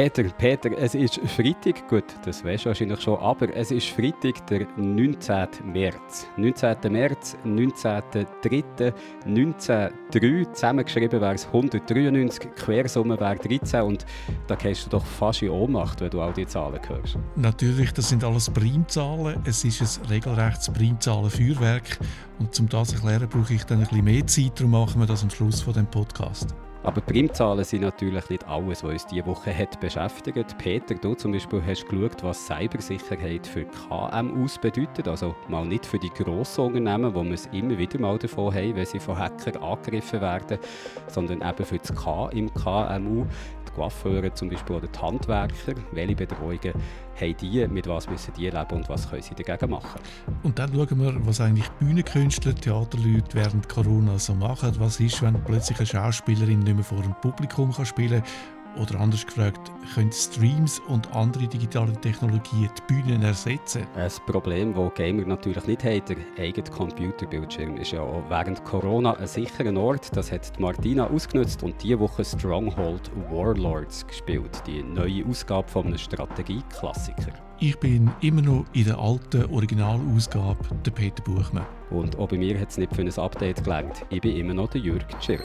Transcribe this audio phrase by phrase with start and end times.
[0.00, 4.46] Peter, Peter, es ist Freitag, gut, das weißt du wahrscheinlich schon, aber es ist Freitag,
[4.46, 5.46] der 19.
[5.62, 6.26] März.
[6.38, 6.76] 19.
[6.90, 8.94] März, 19.3.,
[9.26, 14.06] 19.3, zusammengeschrieben wäre es 193, Quersumme wäre 13 und
[14.46, 17.18] da gehst du doch fast in Ohnmacht, wenn du all diese Zahlen hörst.
[17.36, 19.42] Natürlich, das sind alles Primzahlen.
[19.44, 21.98] Es ist ein regelrechtes Primzahlenfeuerwerk
[22.38, 25.06] und um das zu erklären, brauche ich dann ein bisschen mehr Zeit, darum machen wir
[25.06, 26.54] das am Schluss von dem Podcast.
[26.82, 30.56] Aber Primzahlen sind natürlich nicht alles, was uns diese Woche hat beschäftigt.
[30.56, 35.06] Peter, du zum Beispiel hast geschaut, was Cybersicherheit für KMUs bedeutet.
[35.06, 38.76] Also mal nicht für die grossen Unternehmen, wo wir es immer wieder mal davon haben,
[38.76, 40.58] wenn sie von Hackern angegriffen werden,
[41.06, 43.26] sondern eben für das K im KMU
[43.68, 46.72] die Coiffeure zum Beispiel oder die Handwerker, welche Bedrohungen
[47.20, 50.00] haben die, mit was müssen die leben und was können sie dagegen machen.
[50.42, 54.74] Und dann schauen wir, was eigentlich Bühnenkünstler, Theaterleute während Corona so machen.
[54.78, 59.00] Was ist, wenn plötzlich eine Schauspielerin nicht mehr vor einem Publikum kann spielen kann oder
[59.00, 63.86] anders gefragt, können Streams und andere digitale Technologien die Bühnen ersetzen?
[63.96, 69.14] Ein Problem, das Gamer natürlich nicht haben, der eigene Computerbildschirm ist ja auch während Corona
[69.14, 70.14] ein sicherer Ort.
[70.16, 75.98] Das hat Martina ausgenutzt und diese Woche Stronghold Warlords gespielt, die neue Ausgabe von einem
[75.98, 77.32] Strategieklassiker.
[77.58, 81.66] Ich bin immer noch in der alten Originalausgabe, der Peter Buchmann.
[81.90, 84.06] Und auch bei mir hat es nicht für ein Update gelangt.
[84.08, 85.40] Ich bin immer noch der Jürg Schirr.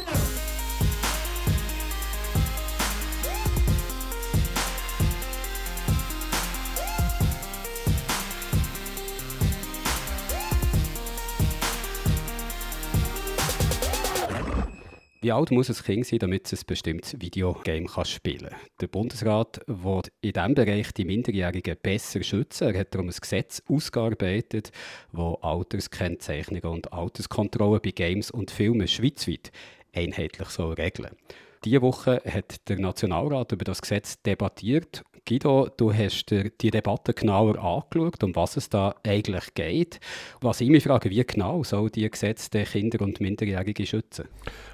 [15.25, 18.59] Wie alt muss ein Kind sein, damit es ein bestimmtes Videogame kann spielen kann?
[18.79, 22.67] Der Bundesrat will in diesem Bereich die Minderjährigen besser schützen.
[22.67, 24.71] Er hat darum ein Gesetz ausgearbeitet,
[25.11, 29.51] das Alterskennzeichnungen und Alterskontrollen bei Games und Filmen schweizweit
[29.95, 31.15] einheitlich regeln.
[31.63, 37.15] Diese Woche hat der Nationalrat über das Gesetz debattiert Guido, du hast dir die Debatte
[37.15, 39.99] genauer angeschaut, um was es da eigentlich geht.
[40.39, 44.27] Was ich mich frage, wie genau soll die Gesetze Kinder und Minderjährige schützen?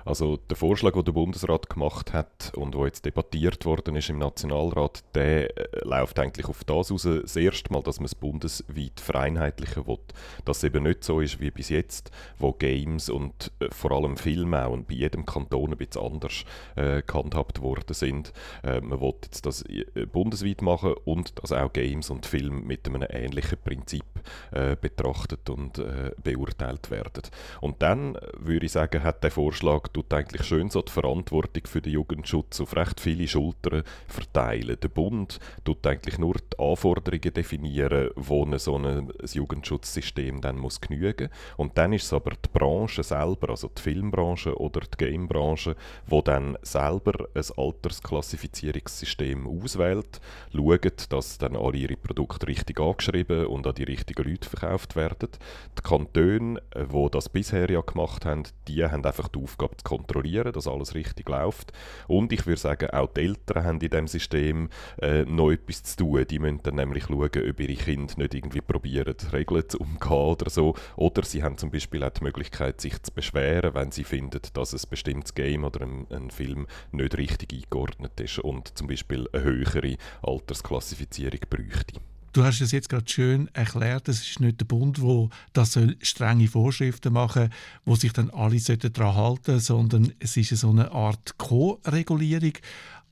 [0.04, 4.18] Also der Vorschlag, den der Bundesrat gemacht hat und wo jetzt debattiert worden ist im
[4.18, 7.04] Nationalrat, der äh, läuft eigentlich auf das aus.
[7.04, 10.00] Das erste Mal, dass man es bundesweit vereinheitlichen will.
[10.44, 14.18] Dass es eben nicht so ist wie bis jetzt, wo Games und äh, vor allem
[14.18, 16.44] Filme auch und bei jedem Kanton ein bisschen anders
[16.76, 18.34] äh, gehandhabt worden sind.
[18.64, 22.62] Äh, man will jetzt das äh, bundesweit bundesweit machen und dass auch Games und Filme
[22.62, 24.04] mit einem ähnlichen Prinzip
[24.52, 27.24] äh, betrachtet und äh, beurteilt werden.
[27.60, 31.64] Und dann, äh, würde ich sagen, hat der Vorschlag tut eigentlich schön so die Verantwortung
[31.66, 34.78] für den Jugendschutz auf recht viele Schultern verteilen.
[34.82, 40.82] Der Bund tut eigentlich nur die Anforderungen definieren, wo ein so ein Jugendschutzsystem dann muss
[40.82, 45.76] genügen Und dann ist es aber die Branche selber, also die Filmbranche oder die Gamebranche,
[46.08, 50.22] wo dann selber ein Altersklassifizierungssystem auswählt
[50.54, 55.30] schauen, dass dann alle ihre Produkte richtig angeschrieben und an die richtigen Leute verkauft werden.
[55.78, 59.84] Die Kantone, die äh, das bisher ja gemacht haben, die haben einfach die Aufgabe zu
[59.84, 61.72] kontrollieren, dass alles richtig läuft.
[62.08, 64.70] Und ich würde sagen, auch die Eltern haben in diesem System
[65.02, 66.26] äh, noch etwas zu tun.
[66.30, 70.50] Die müssen dann nämlich schauen, ob ihre Kinder nicht irgendwie probieren, Regeln zu umgehen oder
[70.50, 70.76] so.
[70.96, 74.74] Oder sie haben zum Beispiel auch die Möglichkeit, sich zu beschweren, wenn sie finden, dass
[74.74, 79.44] ein bestimmtes Game oder ein, ein Film nicht richtig eingeordnet ist und zum Beispiel eine
[79.44, 82.00] höhere Altersklassifizierung bräuchte.
[82.34, 85.98] Du hast es jetzt gerade schön erklärt, es ist nicht der Bund, wo das soll
[86.02, 87.50] strenge Vorschriften machen,
[87.84, 92.54] wo sich dann alle daran halten, sondern es ist so eine Art Co-Regulierung.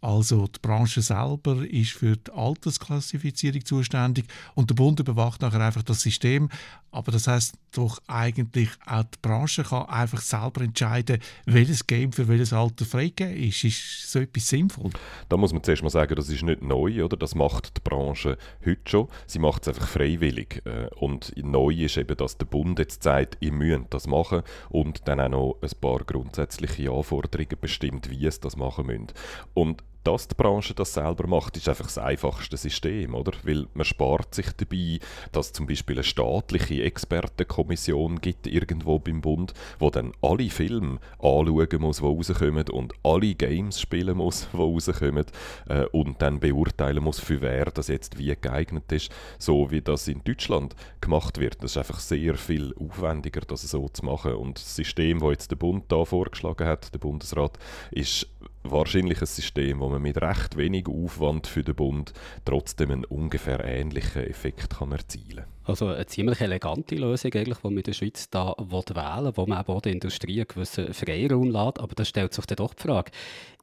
[0.02, 5.84] Also die Branche selber ist für die Altersklassifizierung zuständig und der Bund überwacht nachher einfach
[5.84, 6.50] das System.
[6.92, 12.28] Aber das heißt doch eigentlich auch die Branche kann einfach selber entscheiden, welches Game für
[12.28, 13.64] welches Alter freigegeben ist.
[13.64, 14.90] Ist so etwas sinnvoll?
[15.28, 17.16] Da muss man zuerst mal sagen, das ist nicht neu, oder?
[17.16, 19.08] Das macht die Branche heute schon.
[19.28, 20.64] Sie macht es einfach freiwillig.
[20.66, 25.08] Äh, und neu ist eben, dass der Bund jetzt sagt, ihr müsst das machen und
[25.08, 29.14] dann auch noch ein paar grundsätzliche Anforderungen bestimmt, wie es das machen müsst.
[29.54, 33.34] Und dass die Branche das selber macht, ist einfach das einfachste System, oder?
[33.44, 35.00] Weil man spart sich dabei,
[35.32, 41.68] dass zum Beispiel eine staatliche Expertenkommission gibt irgendwo beim Bund, wo dann alle Filme anschauen
[41.80, 45.26] muss, die rauskommen und alle Games spielen muss, die rauskommen
[45.68, 50.08] äh, und dann beurteilen muss, für wer das jetzt wie geeignet ist, so wie das
[50.08, 51.64] in Deutschland gemacht wird.
[51.64, 55.52] Das ist einfach sehr viel aufwendiger, das so zu machen und das System, das jetzt
[55.52, 57.58] der Bund da vorgeschlagen hat, der Bundesrat,
[57.92, 58.28] ist
[58.64, 62.14] wahrscheinlich ein System, wo man mit recht wenig Aufwand für den Bund
[62.46, 65.46] trotzdem einen ungefähr ähnlichen Effekt kann erzielen kann.
[65.64, 69.46] Also eine ziemlich elegante Lösung, eigentlich, die man in der Schweiz da wählen will, wo
[69.46, 71.80] man auch der Industrie einen gewissen Freiraum lässt.
[71.80, 73.12] Aber da stellt sich dann doch die Frage,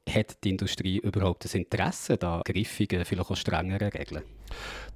[0.09, 4.23] hat die Industrie überhaupt das Interesse an griffigen, vielleicht auch strengeren Regeln?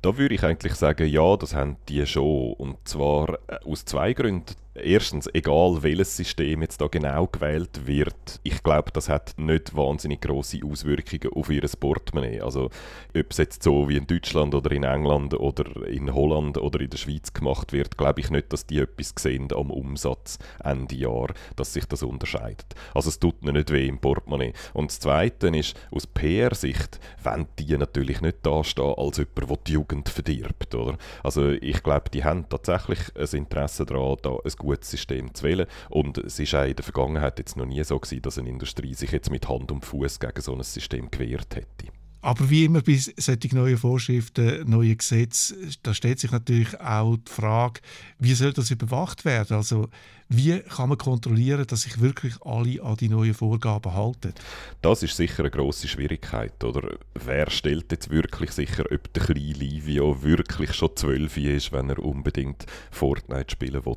[0.03, 2.53] Da würde ich eigentlich sagen, ja, das haben die schon.
[2.55, 8.41] Und zwar äh, aus zwei Gründen erstens, egal welches System jetzt da genau gewählt wird,
[8.43, 12.41] ich glaube, das hat nicht wahnsinnig große Auswirkungen auf ihr Portemonnaie.
[12.41, 12.71] Also
[13.17, 16.91] ob es jetzt so wie in Deutschland oder in England oder in Holland oder in
[16.91, 21.29] der Schweiz gemacht wird, glaube ich nicht, dass die etwas sehen am Umsatz Ende Jahr,
[21.57, 22.75] dass sich das unterscheidet.
[22.95, 24.53] Also es tut ihnen nicht weh im Portemonnaie.
[24.73, 29.73] Und das Zweite ist, aus PR-Sicht wenn die natürlich nicht dastehen als jemand, der die
[29.73, 30.75] Jugend verdirbt.
[30.75, 30.97] Oder?
[31.23, 35.67] Also ich glaube, die haben tatsächlich ein Interesse daran, da ein gutes System zu wählen.
[35.89, 38.95] Und es ist auch in der Vergangenheit jetzt noch nie so gewesen, dass eine Industrie
[38.95, 41.93] sich jetzt mit Hand und Fuß gegen so ein System gewehrt hätte.
[42.23, 47.33] Aber wie immer bei solchen neuen Vorschriften, neuen Gesetzen, da stellt sich natürlich auch die
[47.33, 47.81] Frage,
[48.19, 49.57] wie soll das überwacht werden?
[49.57, 49.89] Also
[50.33, 54.33] wie kann man kontrollieren, dass sich wirklich alle an die neuen Vorgaben halten?
[54.81, 56.63] Das ist sicher eine grosse Schwierigkeit.
[56.63, 61.91] Oder wer stellt jetzt wirklich sicher, ob der kleine Livio wirklich schon zwölf ist, wenn
[61.91, 63.97] er unbedingt Fortnite spielen will?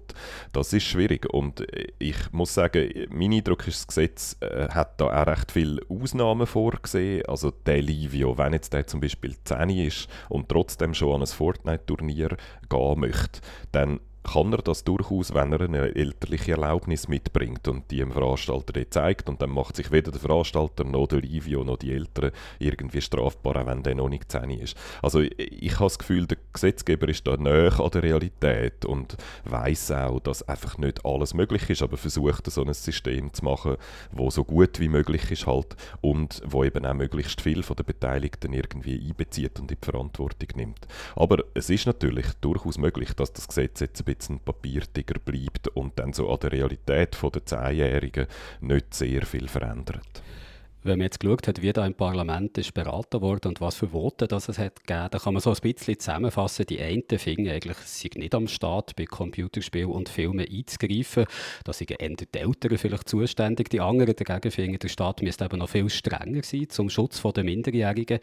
[0.54, 1.32] Das ist schwierig.
[1.32, 1.64] Und
[2.00, 6.48] ich muss sagen, mein Eindruck ist, das Gesetz äh, hat da auch recht viele Ausnahmen
[6.48, 7.28] vorgesehen.
[7.28, 11.28] Also der Livio, wenn jetzt der zum Beispiel 10 ist und trotzdem schon an ein
[11.28, 12.38] Fortnite-Turnier
[12.70, 13.42] gehen möchte,
[13.72, 18.74] dann kann er das durchaus, wenn er eine elterliche Erlaubnis mitbringt und die dem Veranstalter
[18.74, 22.32] die zeigt und dann macht sich weder der Veranstalter noch der Livio noch die Eltern
[22.60, 24.78] irgendwie strafbar, auch wenn der noch nicht 10 ist.
[25.02, 29.18] Also ich, ich habe das Gefühl, der Gesetzgeber ist da näher an der Realität und
[29.46, 33.78] weiß auch, dass einfach nicht alles möglich ist, aber versucht so ein System zu machen,
[34.12, 37.86] wo so gut wie möglich ist halt und wo eben auch möglichst viel von den
[37.86, 40.88] Beteiligten irgendwie einbezieht und in die Verantwortung nimmt.
[41.16, 45.98] Aber es ist natürlich durchaus möglich, dass das Gesetz jetzt ein bisschen Papiertiger bleibt und
[45.98, 48.28] dann so an der Realität der Zehnjährigen
[48.62, 50.24] nicht sehr viel verändert.
[50.86, 53.94] Wenn man jetzt geschaut hat, wie da im Parlament ist beraten wurde und was für
[53.94, 56.66] Voten das es hat gegeben, dann kann man so ein bisschen zusammenfassen.
[56.66, 61.26] Die einen finden eigentlich, sei nicht am Start, bei Computerspielen und Filmen einzugreifen.
[61.64, 63.70] Da sind eher die Eltern vielleicht zuständig.
[63.70, 67.46] Die anderen dagegen finden, der Staat müsste eben noch viel strenger sein zum Schutz der
[67.46, 68.20] Minderjährigen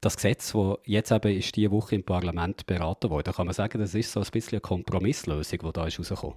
[0.00, 3.80] das Gesetz, das jetzt eben ist diese Woche im Parlament beraten wurde, kann man sagen,
[3.80, 6.36] das ist so ein bisschen eine Kompromisslösung, die da ist rausgekommen.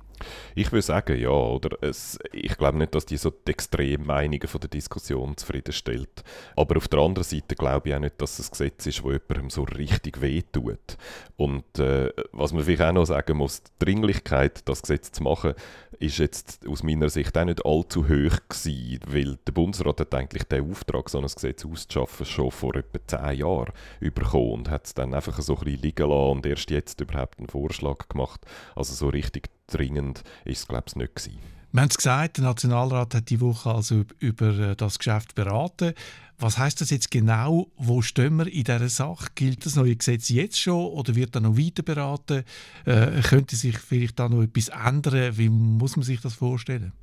[0.56, 1.30] Ich würde sagen, ja.
[1.30, 6.24] Oder es, ich glaube nicht, dass die so die Extremmeinungen von der Diskussion zufriedenstellt.
[6.56, 9.06] Aber auf der anderen Seite glaube ich auch nicht, dass es ein Gesetz ist, das
[9.06, 10.98] jemandem so richtig wehtut.
[11.38, 15.54] Und äh, was man vielleicht auch noch sagen muss, die Dringlichkeit, das Gesetz zu machen,
[16.02, 20.44] ist jetzt aus meiner Sicht auch nicht allzu hoch gewesen, weil der Bundesrat hat eigentlich
[20.44, 24.86] den Auftrag, so ein Gesetz auszuschaffen, schon vor etwa zehn Jahren Jahr bekommen und hat
[24.86, 28.42] es dann einfach so ein bisschen liegen lassen und erst jetzt überhaupt einen Vorschlag gemacht.
[28.76, 31.40] Also so richtig dringend ist es, glaube ich, nicht gewesen.
[31.74, 35.94] Wir haben es gesagt, der Nationalrat hat die Woche also über äh, das Geschäft beraten.
[36.42, 37.68] Was heißt das jetzt genau?
[37.78, 39.28] Wo stehen wir in dieser Sache?
[39.36, 42.44] Gilt das neue Gesetz jetzt schon oder wird da noch weiter beraten?
[42.86, 45.38] Äh, könnte sich vielleicht da noch etwas ändern?
[45.38, 46.94] Wie muss man sich das vorstellen?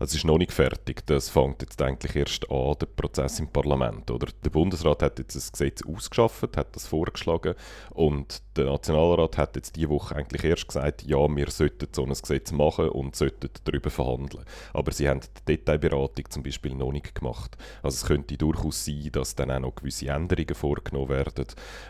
[0.00, 1.06] Es ist noch nicht fertig.
[1.06, 4.10] Das fängt jetzt eigentlich erst an, der Prozess im Parlament.
[4.10, 4.28] Oder?
[4.44, 7.54] Der Bundesrat hat jetzt das Gesetz ausgeschafft, hat das vorgeschlagen
[7.90, 12.12] und der Nationalrat hat jetzt diese Woche eigentlich erst gesagt, ja, wir sollten so ein
[12.12, 14.44] Gesetz machen und sollten darüber verhandeln.
[14.72, 17.56] Aber sie haben die Detailberatung zum Beispiel noch nicht gemacht.
[17.82, 21.46] Also es könnte durchaus sein, dass dann auch noch gewisse Änderungen vorgenommen werden,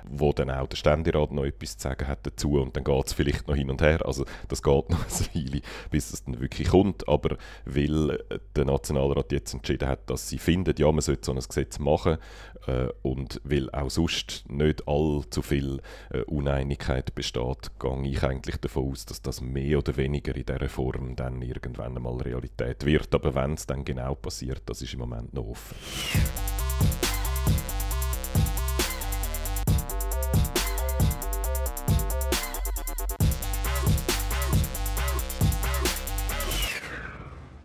[0.08, 3.12] wo dann auch der Ständerat noch etwas zu sagen hat dazu und dann geht es
[3.12, 4.04] vielleicht noch hin und her.
[4.04, 7.08] Also das geht noch eine Weile, bis es dann wirklich kommt.
[7.08, 7.36] Aber
[7.74, 8.18] weil
[8.54, 12.18] der Nationalrat jetzt entschieden hat, dass sie findet, ja, man sollte so ein Gesetz machen
[12.66, 18.90] äh, und weil auch sonst nicht allzu viel äh, Uneinigkeit besteht, gehe ich eigentlich davon
[18.90, 23.14] aus, dass das mehr oder weniger in dieser Form dann irgendwann einmal Realität wird.
[23.14, 25.76] Aber wenn es dann genau passiert, das ist im Moment noch offen.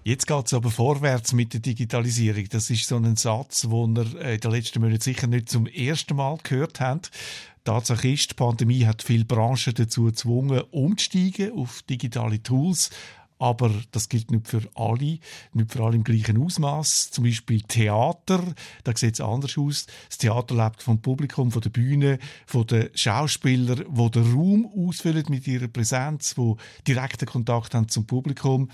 [0.10, 2.46] Jetzt geht es aber vorwärts mit der Digitalisierung.
[2.50, 5.68] Das ist so ein Satz, den wir äh, in den letzten Monaten sicher nicht zum
[5.68, 7.02] ersten Mal gehört haben.
[7.64, 12.90] Tatsache ist, die Pandemie hat viele Branchen dazu gezwungen, umzusteigen auf digitale Tools.
[13.38, 15.20] aber das gilt nicht für alle,
[15.54, 17.12] nicht für alle im gleichen Ausmaß.
[17.12, 18.44] Zum Beispiel Theater,
[18.84, 19.86] da sieht es anders aus.
[20.10, 25.26] Das Theater lebt vom Publikum, von der Bühne, von den Schauspielern, wo den Raum ausfüllen
[25.30, 28.70] mit ihrer Präsenz, wo direkten Kontakt haben zum Publikum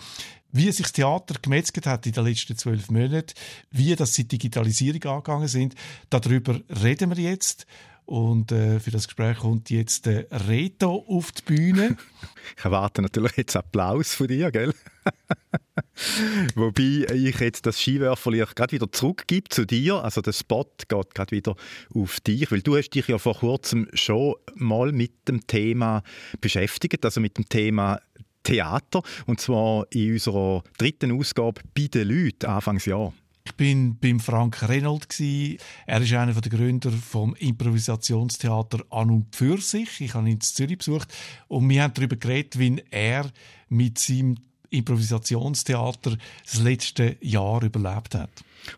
[0.55, 3.33] wie sich das Theater gemetzelt hat in den letzten zwölf Monaten,
[3.71, 5.75] wie das die Digitalisierung angegangen sind,
[6.09, 7.65] darüber reden wir jetzt.
[8.05, 11.97] Und äh, für das Gespräch kommt jetzt der Reto auf die Bühne.
[12.57, 14.73] ich erwarte natürlich jetzt Applaus von dir, gell?
[16.55, 20.03] Wobei ich jetzt das Skiwerferlicht gerade wieder zurückgebe zu dir.
[20.03, 21.55] Also der Spot geht gerade wieder
[21.93, 26.03] auf dich, weil du hast dich ja vor kurzem schon mal mit dem Thema
[26.39, 27.99] beschäftigt, also mit dem Thema
[28.45, 33.11] Theater, und zwar in unserer dritten Ausgabe «Bei den Leuten» Anfangsjahr.
[33.47, 39.59] Ich bin beim Frank Reynold Er ist einer der Gründer vom Improvisationstheater An und für
[39.59, 40.01] sich.
[40.01, 41.13] Ich habe ihn in Zürich besucht
[41.47, 43.29] und wir haben darüber geredet, wie er
[43.69, 44.37] mit seinem
[44.71, 48.31] Improvisationstheater das letzte Jahr überlebt hat.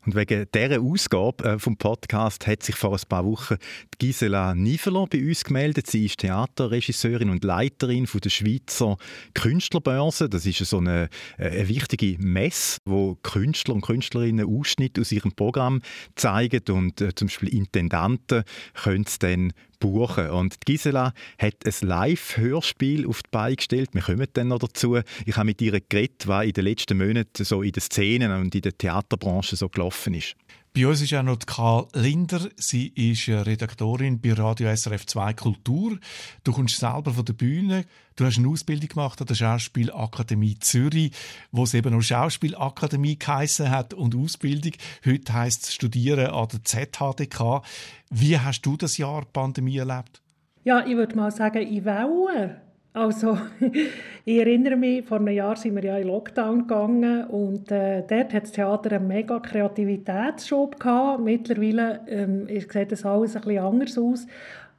[0.06, 3.58] Und wegen dieser Ausgabe äh, vom Podcast hat sich vor ein paar Wochen
[4.00, 5.88] Gisela Niveler bei uns gemeldet.
[5.88, 8.98] Sie ist Theaterregisseurin und Leiterin von der Schweizer
[9.34, 10.29] Künstlerbörse.
[10.29, 15.32] Das ist so eine, äh, eine wichtige Messe, wo Künstler und Künstlerinnen Ausschnitte aus ihrem
[15.32, 15.82] Programm
[16.15, 20.29] zeigen und äh, zum Beispiel Intendanten können es dann buchen.
[20.29, 23.89] Und Gisela hat ein Live-Hörspiel auf die Beine gestellt.
[23.93, 25.00] Wir kommen dann noch dazu.
[25.25, 28.53] Ich habe mit ihr geredet, was in den letzten Monaten so in den Szenen und
[28.55, 30.36] in der Theaterbranche so gelaufen ist.
[30.77, 32.39] Bei uns ist auch noch Karl Linder.
[32.55, 35.98] Sie ist Redaktorin bei Radio SRF 2 Kultur.
[36.43, 37.86] Du kommst selber von der Bühne.
[38.15, 41.13] Du hast eine Ausbildung gemacht an der Schauspielakademie Zürich,
[41.51, 44.74] wo es eben noch Schauspielakademie geheissen hat und Ausbildung.
[45.03, 47.63] Heute heisst es Studieren an der ZHDK.
[48.12, 50.22] Wie hast du das Jahr Pandemie erlebt?
[50.63, 52.67] Ja, ich würde mal sagen, in Wellen.
[52.98, 53.38] Also,
[54.25, 58.34] ich erinnere mich, vor einem Jahr sind wir ja in Lockdown gegangen und äh, dort
[58.34, 61.24] hat das Theater einen mega Kreativitätsschub gehabt.
[61.24, 64.25] Mittlerweile ähm, sieht das alles ein bisschen anders aus.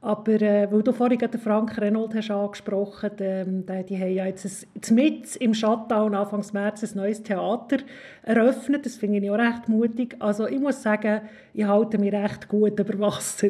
[0.01, 4.13] Aber äh, weil du vorhin den Frank Renault hast angesprochen hast, ähm, die, die haben
[4.13, 7.77] ja jetzt mit im Shutdown Anfang März ein neues Theater
[8.23, 8.85] eröffnet.
[8.85, 10.17] Das finde ich auch recht mutig.
[10.19, 11.21] Also ich muss sagen,
[11.53, 13.49] ich halte mich recht gut über Wasser.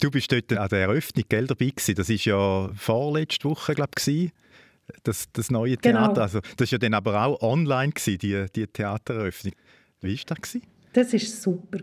[0.00, 1.94] Du bist dort an der Eröffnung gell, dabei gewesen.
[1.94, 4.30] Das war ja vorletzte Woche, glaube ich,
[5.02, 5.98] das, das neue genau.
[5.98, 6.12] Theater.
[6.12, 6.22] Genau.
[6.22, 9.54] Also, das war ja dann aber auch online, gewesen, die, die Theatereröffnung.
[10.00, 10.52] Wie war das?
[10.52, 10.62] Gewesen?
[10.92, 11.78] Das war super.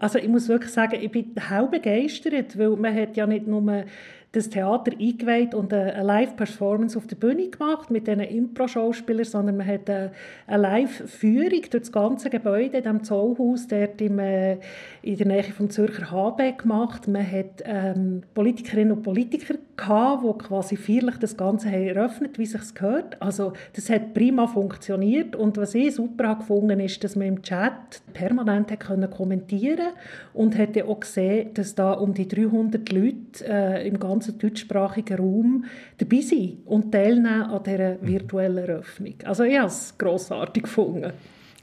[0.00, 3.84] Also ich muss wirklich sagen, ich bin halb begeistert, weil man hat ja nicht nur
[4.32, 9.66] das Theater eingeweiht und eine Live-Performance auf der Bühne gemacht mit diesen Impro-Schauspielern, sondern man
[9.66, 10.12] hat eine
[10.46, 14.58] Live-Führung durch das ganze Gebäude in diesem Zollhaus dort im, äh,
[15.02, 17.08] in der Nähe vom Zürcher HB gemacht.
[17.08, 22.44] Man hat ähm, Politikerinnen und Politiker gehabt, die quasi feierlich das Ganze haben eröffnet, wie
[22.44, 23.20] es gehört.
[23.20, 28.02] Also das hat prima funktioniert und was ich super gefunden ist, dass man im Chat
[28.12, 29.88] permanent können kommentieren
[30.34, 35.18] und hat auch gesehen, dass da um die 300 Leute äh, im ganzen ganzen deutschsprachigen
[35.18, 35.64] Raum
[35.96, 38.06] dabei sein und teilnehmen an dieser mhm.
[38.06, 39.14] virtuellen Eröffnung.
[39.24, 41.12] Also ich habe es grossartig gefunden.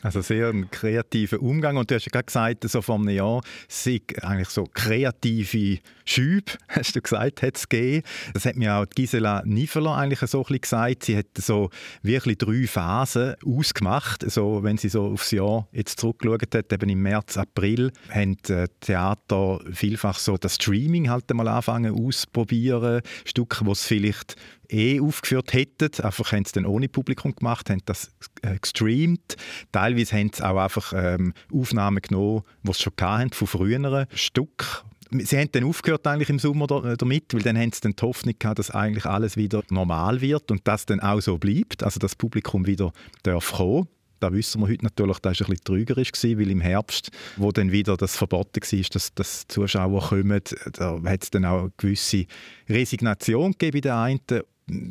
[0.02, 1.78] Also sehr ein kreativer Umgang.
[1.78, 6.54] Und du hast ja gerade gesagt, so vor einem Jahr sei eigentlich so kreative Schübe,
[6.70, 8.04] hast du gesagt, hat es gegeben.
[8.34, 11.06] Das hat mir auch Gisela Niveler eigentlich so ein gesagt.
[11.06, 11.70] Sie hat so
[12.02, 14.30] wirklich drei Phasen ausgemacht.
[14.30, 18.68] So, wenn sie so aufs Jahr jetzt zurückgeschaut hat, eben im März, April, haben äh,
[18.80, 23.02] Theater vielfach so das Streaming halt einmal anfangen ausprobieren.
[23.26, 24.36] Stücke, die es vielleicht
[24.70, 26.04] eh aufgeführt hätten.
[26.04, 28.12] Einfach haben sie dann ohne Publikum gemacht, haben das
[28.42, 29.36] äh, gestreamt.
[29.72, 34.68] Teilweise haben sie auch einfach ähm, Aufnahmen genommen, die sie schon hatten, von früheren Stücken.
[35.12, 38.02] Sie haben dann aufgehört eigentlich im Sommer äh, damit, weil dann haben sie dann die
[38.06, 42.00] Hoffnung gehabt, dass eigentlich alles wieder normal wird und das dann auch so bleibt, also
[42.00, 42.92] das Publikum wieder
[43.24, 43.88] darf kommen.
[44.20, 47.72] Da wissen wir heute natürlich, das war ein bisschen trügerisch, weil im Herbst, wo dann
[47.72, 50.42] wieder das verboten war, dass, dass Zuschauer kommen,
[50.74, 52.26] da hat es dann auch eine gewisse
[52.68, 54.20] Resignation gegeben bei den einen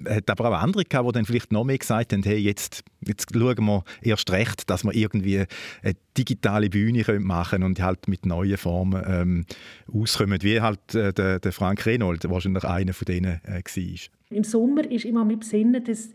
[0.09, 3.26] hat aber auch andere gehabt, die dann vielleicht noch mehr gesagt haben, hey, jetzt, jetzt
[3.33, 5.45] schauen wir erst recht, dass wir irgendwie
[5.83, 9.47] eine digitale Bühne machen können und halt mit neuen Formen ähm,
[9.92, 14.16] auskommen, wie halt äh, der, der Frank Renold wahrscheinlich einer von denen äh, war.
[14.30, 16.11] Im Sommer ist immer mit Besinnen, dass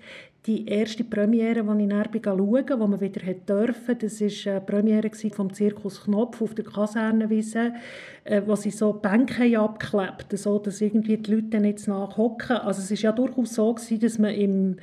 [0.45, 5.09] die erste Premiere, die ich dann schauen wo man wieder durfte, das war eine Premiere
[5.33, 7.73] vom Zirkus Knopf auf der Kasernenwiese,
[8.25, 12.57] äh, wo sie so Bänke abgeklebt so dass irgendwie die Leute nicht nachhocken.
[12.57, 14.77] Also es war ja durchaus so, gewesen, dass man im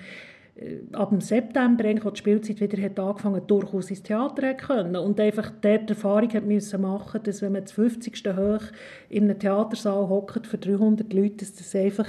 [0.56, 5.20] äh, ab dem September, als die Spielzeit wieder hat angefangen durchaus ins Theater können und
[5.20, 8.24] einfach dort die Erfahrung hat müssen machen, dass wenn man das 50.
[8.36, 8.62] hoch
[9.10, 12.08] in einem Theatersaal hockt für 300 Leute, dass das einfach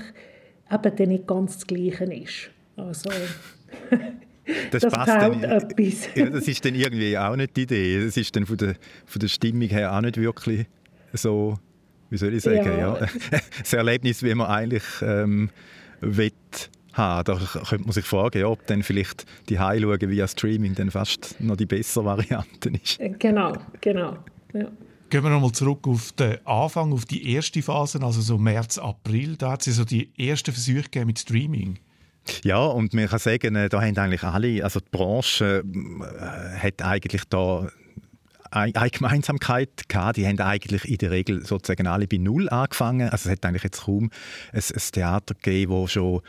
[0.71, 2.49] eben dann nicht ganz das Gleiche ist.
[2.75, 3.09] Also,
[4.71, 6.09] Das, das passt dann, etwas.
[6.15, 8.03] Ja, das ist dann irgendwie auch nicht die Idee.
[8.03, 10.65] Das ist dann von der, von der Stimmung her auch nicht wirklich
[11.13, 11.59] so,
[12.09, 12.99] wie soll ich sagen, ja.
[12.99, 13.07] ja.
[13.59, 15.49] das Erlebnis, wie man eigentlich ähm,
[16.01, 16.31] will
[16.93, 17.25] haben.
[17.25, 21.35] Da könnte man sich fragen, ja, ob dann vielleicht die Heimschauen via Streaming dann fast
[21.39, 22.99] noch die bessere Variante ist.
[22.99, 24.17] Äh, genau, genau.
[24.53, 24.67] Ja.
[25.09, 29.37] Gehen wir nochmal zurück auf den Anfang, auf die erste Phase, also so März, April.
[29.37, 31.79] Da hat es so die ersten Versuche mit Streaming.
[32.43, 36.83] Ja, und man kann sagen, äh, da haben eigentlich alle, also die Branche äh, hat
[36.83, 37.69] eigentlich da
[38.51, 40.17] eine Gemeinsamkeit gehabt.
[40.17, 43.09] Die haben eigentlich in der Regel sozusagen alle bei Null angefangen.
[43.09, 44.11] Also es hat eigentlich jetzt kaum
[44.53, 46.21] ein, ein Theater gegeben, wo schon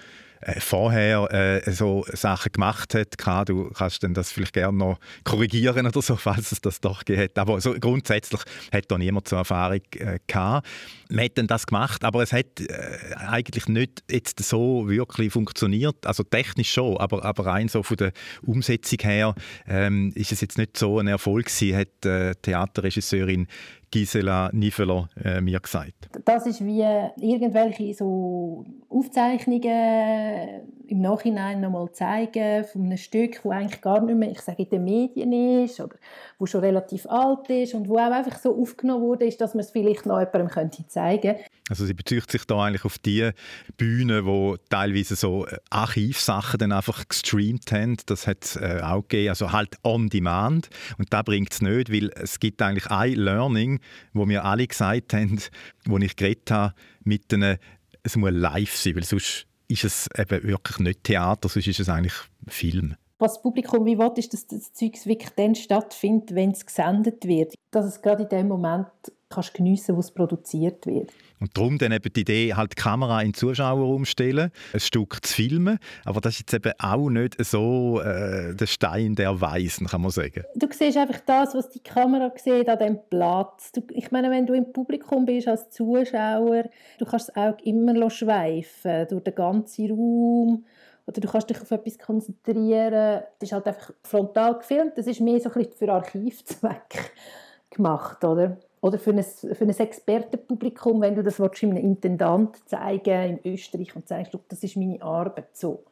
[0.58, 1.32] vorher
[1.66, 3.16] äh, so Sachen gemacht hat.
[3.48, 7.32] Du kannst dann das vielleicht gerne noch korrigieren oder so, falls es das doch gegeben.
[7.36, 8.40] Aber so grundsätzlich
[8.72, 10.66] hat da niemand so Erfahrung äh, gehabt.
[11.10, 16.06] Man hat dann das gemacht, aber es hat äh, eigentlich nicht jetzt so wirklich funktioniert.
[16.06, 19.34] Also technisch schon, aber, aber rein so von der Umsetzung her
[19.66, 23.46] ähm, ist es jetzt nicht so ein Erfolg gewesen, hat äh, Theaterregisseurin
[23.90, 26.08] Gisela Niveler äh, mir gesagt.
[26.24, 26.82] Das ist wie
[27.20, 34.30] irgendwelche so Aufzeichnungen im Nachhinein nochmal zeigen von einem Stück, wo eigentlich gar nicht mehr,
[34.30, 35.94] ich sage, in den Medien ist oder
[36.38, 39.60] wo schon relativ alt ist und wo auch einfach so aufgenommen wurde, ist, dass man
[39.60, 41.44] es vielleicht noch jemandem könnte zeigen könnte.
[41.68, 43.30] Also sie bezieht sich da eigentlich auf die
[43.76, 47.96] Bühnen, wo teilweise so äh, Archivsachen dann einfach gestreamt haben.
[48.06, 50.70] Das hat es äh, auch gegeben, also halt on demand.
[50.98, 53.78] Und da bringt es nicht, weil es gibt eigentlich ein Learning,
[54.12, 55.38] wo wir alle gesagt haben,
[55.86, 57.58] wo ich geredet habe, mit einem,
[58.02, 61.88] es muss live sein, weil sonst ist es eben wirklich nicht Theater, sonst ist es
[61.88, 62.14] eigentlich
[62.48, 62.96] Film.
[63.20, 67.26] Was das Publikum wie will, ist, dass das Zeug wirklich dann stattfindet, wenn es gesendet
[67.26, 67.54] wird.
[67.70, 68.88] Dass es gerade in dem Moment
[69.28, 71.12] kannst geniessen, wo es produziert wird.
[71.38, 75.24] Und darum dann eben die Idee, halt die Kamera in den Zuschauer umstellen, ein Stück
[75.24, 75.78] zu filmen.
[76.04, 80.10] Aber das ist jetzt eben auch nicht so äh, der Stein der Weisen, kann man
[80.10, 80.42] sagen.
[80.56, 83.70] Du siehst einfach das, was die Kamera sieht an dem Platz.
[83.72, 86.64] Du, ich meine, wenn du im Publikum bist als Zuschauer,
[86.98, 90.64] du kannst das Auge immer schweifen durch den ganzen Raum.
[91.06, 93.22] Oder du kannst dich auf etwas konzentrieren.
[93.38, 94.96] Das ist halt einfach frontal gefilmt.
[94.96, 97.12] Das ist mehr so ein bisschen für Archivzweck
[97.70, 98.56] gemacht, oder?
[98.80, 103.94] Oder für ein, für ein Expertenpublikum, wenn du das willst, einem Intendant zeigen in Österreich
[103.94, 105.84] und sagst, das ist meine Arbeit so.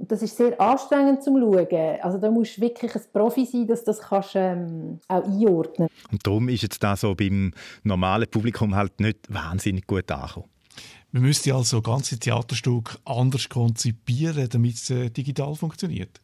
[0.00, 2.00] Und das ist sehr anstrengend zum Schauen.
[2.00, 5.88] Also da musst du wirklich ein Profi sein, dass du das kannst, ähm, auch einordnen
[6.10, 7.52] Und darum ist jetzt da so beim
[7.84, 10.48] normalen Publikum halt nicht wahnsinnig gut angekommen.
[11.12, 16.20] Man müsste also ganze Theaterstück anders konzipieren, damit es äh, digital funktioniert.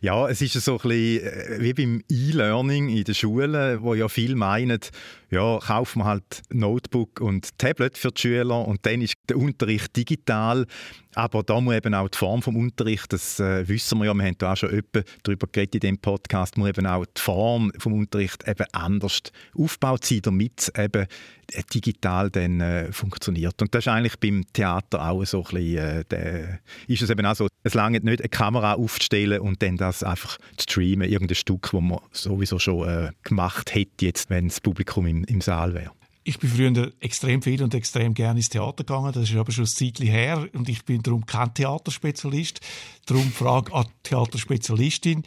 [0.00, 4.08] Ja, es ist so ein bisschen äh, wie beim E-Learning in der Schule, wo ja
[4.08, 4.80] viele meinen,
[5.30, 9.94] ja, kaufen wir halt Notebook und Tablet für die Schüler und dann ist der Unterricht
[9.96, 10.66] digital.
[11.14, 14.24] Aber da muss eben auch die Form des Unterrichts, das äh, wissen wir ja, wir
[14.24, 17.72] haben da auch schon öppe darüber geredet in diesem Podcast, muss eben auch die Form
[17.72, 19.22] des Unterrichts eben anders
[19.58, 21.06] aufgebaut sein, damit es eben
[21.52, 23.60] äh, digital dann äh, funktioniert.
[23.60, 27.26] Und das ist eigentlich beim Theater auch so ein bisschen, äh, der, ist es eben
[27.26, 31.36] auch so, es lange nicht eine Kamera aufzustellen und dann das einfach zu streamen, irgendein
[31.36, 35.74] Stück, das man sowieso schon äh, gemacht hätte, jetzt, wenn das Publikum im, im Saal
[35.74, 35.92] wäre.
[36.24, 39.12] Ich bin früher extrem viel und extrem gerne ins Theater gegangen.
[39.12, 42.60] Das ist aber schon ein Zeitchen her und ich bin darum kein Theaterspezialist.
[43.06, 45.22] Darum frage an die Theaterspezialistin,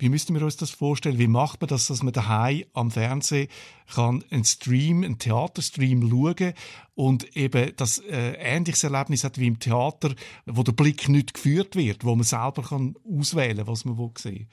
[0.00, 1.18] wie müssten wir uns das vorstellen?
[1.18, 3.48] Wie macht man das, dass man daheim am Fernsehen
[3.92, 6.54] kann einen Stream, einen Theaterstream schauen
[6.94, 10.14] und eben das äh, ähnliches Erlebnis hat wie im Theater,
[10.46, 14.46] wo der Blick nicht geführt wird, wo man selber kann auswählen, was man sehen will.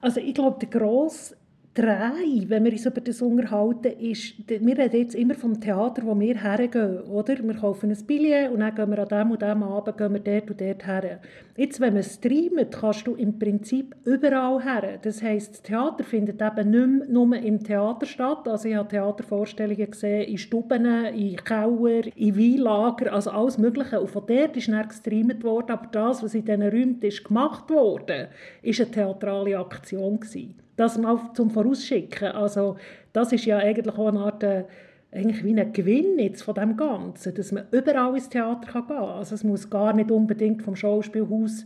[0.00, 1.36] Also ich glaube, der grosse
[1.72, 6.18] Drei, wenn wir uns über das unterhalten, ist, wir reden jetzt immer vom Theater, wo
[6.18, 7.38] wir hergehen, oder?
[7.44, 10.18] Wir kaufen ein Billett und dann gehen wir an dem und dem Abend gehen wir
[10.18, 11.20] dort und dort her.
[11.56, 14.98] Jetzt, wenn man streamt, kannst du im Prinzip überall her.
[15.00, 18.48] Das heisst, das Theater findet eben nicht nur im Theater statt.
[18.48, 24.00] Also ich habe Theatervorstellungen gesehen in Stuben, in Keller, in Weinlager, also alles Mögliche.
[24.00, 27.70] Und von dort ist dann gestreamt worden, aber das, was in diesen Räumen ist gemacht
[27.70, 28.30] wurde,
[28.60, 32.28] ist eine theatrale Aktion gewesen das mal zum Vorausschicken.
[32.28, 32.76] Also
[33.12, 34.64] das ist ja eigentlich auch eine Art äh,
[35.12, 39.04] eigentlich wie ein Gewinn jetzt von dem Ganzen, dass man überall ins Theater gehen kann.
[39.04, 41.64] Also es muss gar nicht unbedingt vom Schauspielhaus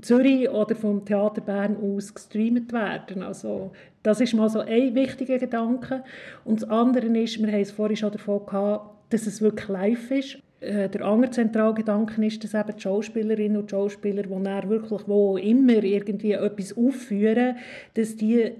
[0.00, 3.22] Zürich oder vom Theater Bern aus gestreamt werden.
[3.22, 3.72] Also
[4.02, 6.02] das ist mal so ein wichtiger Gedanke.
[6.44, 10.10] Und das andere ist, wir haben es vorhin schon davon gehabt, dass es wirklich live
[10.10, 10.38] ist.
[10.64, 15.36] Äh, der andere Zentralgedanke ist, dass eben die Schauspielerinnen und Schauspieler, die dann wirklich wo
[15.36, 17.56] immer irgendwie etwas aufführen,
[17.94, 18.52] dass die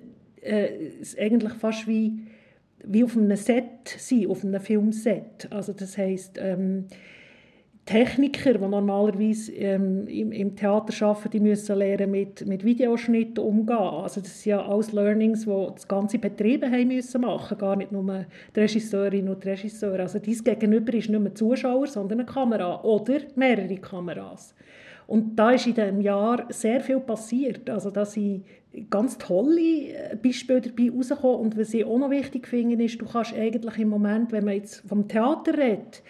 [0.42, 0.68] äh,
[1.18, 2.18] eigentlich fast wie,
[2.84, 5.48] wie auf einem Set sind, auf einem Filmset.
[5.50, 6.86] Also das heisst, ähm,
[7.86, 13.76] Techniker, die normalerweise ähm, im, im, Theater arbeiten, die müssen lernen, mit, mit Videoschnitt umgehen.
[13.76, 17.92] Also das sind ja alles Learnings, die das ganze Betriebe haben müssen machen, gar nicht
[17.92, 18.24] nur
[18.56, 20.00] die Regisseurin und die Regisseur.
[20.00, 24.54] Also dies Gegenüber ist nicht mehr Zuschauer, sondern eine Kamera oder mehrere Kameras.
[25.06, 27.68] Und da ist in diesem Jahr sehr viel passiert.
[27.68, 28.44] Also da sind
[28.88, 31.40] ganz tolle äh, Beispiele dabei rausgekommen.
[31.40, 34.54] Und was ich auch noch wichtig finde, ist, du kannst eigentlich im Moment, wenn man
[34.54, 36.02] jetzt vom Theater redet,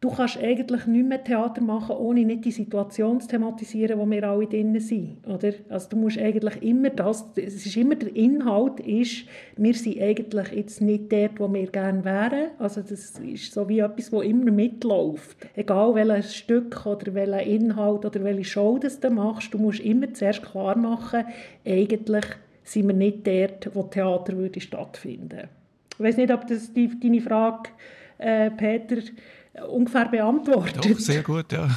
[0.00, 4.22] Du kannst eigentlich nicht mehr Theater machen, ohne nicht die Situation zu thematisieren, wo wir
[4.22, 5.26] alle drin sind.
[5.26, 5.54] Oder?
[5.68, 9.24] Also du musst eigentlich immer das, es ist immer der Inhalt ist,
[9.56, 12.50] wir sind eigentlich jetzt nicht dort, wo wir gerne wären.
[12.60, 15.36] Also das ist so wie etwas, wo immer mitläuft.
[15.56, 20.14] Egal welches Stück oder welcher Inhalt oder welche Show das du machst, du musst immer
[20.14, 21.24] zuerst klar machen,
[21.66, 22.24] eigentlich
[22.62, 25.48] sind wir nicht dort, wo Theater würde stattfinden.
[25.94, 27.70] Ich weiß nicht, ob das die, deine Frage,
[28.18, 28.98] äh, Peter,
[29.66, 30.84] ungefähr beantwortet.
[30.84, 31.68] Doch, sehr gut, ja.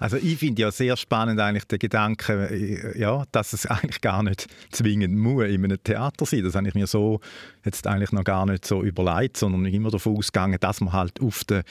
[0.00, 4.22] Also ich finde ja sehr spannend eigentlich den Gedanken, äh, ja, dass es eigentlich gar
[4.22, 6.44] nicht zwingend muss in einem Theater sein.
[6.44, 7.20] Das habe ich mir so
[7.64, 11.44] jetzt eigentlich noch gar nicht so überlegt, sondern immer davon ausgegangen, dass man halt auf
[11.44, 11.64] der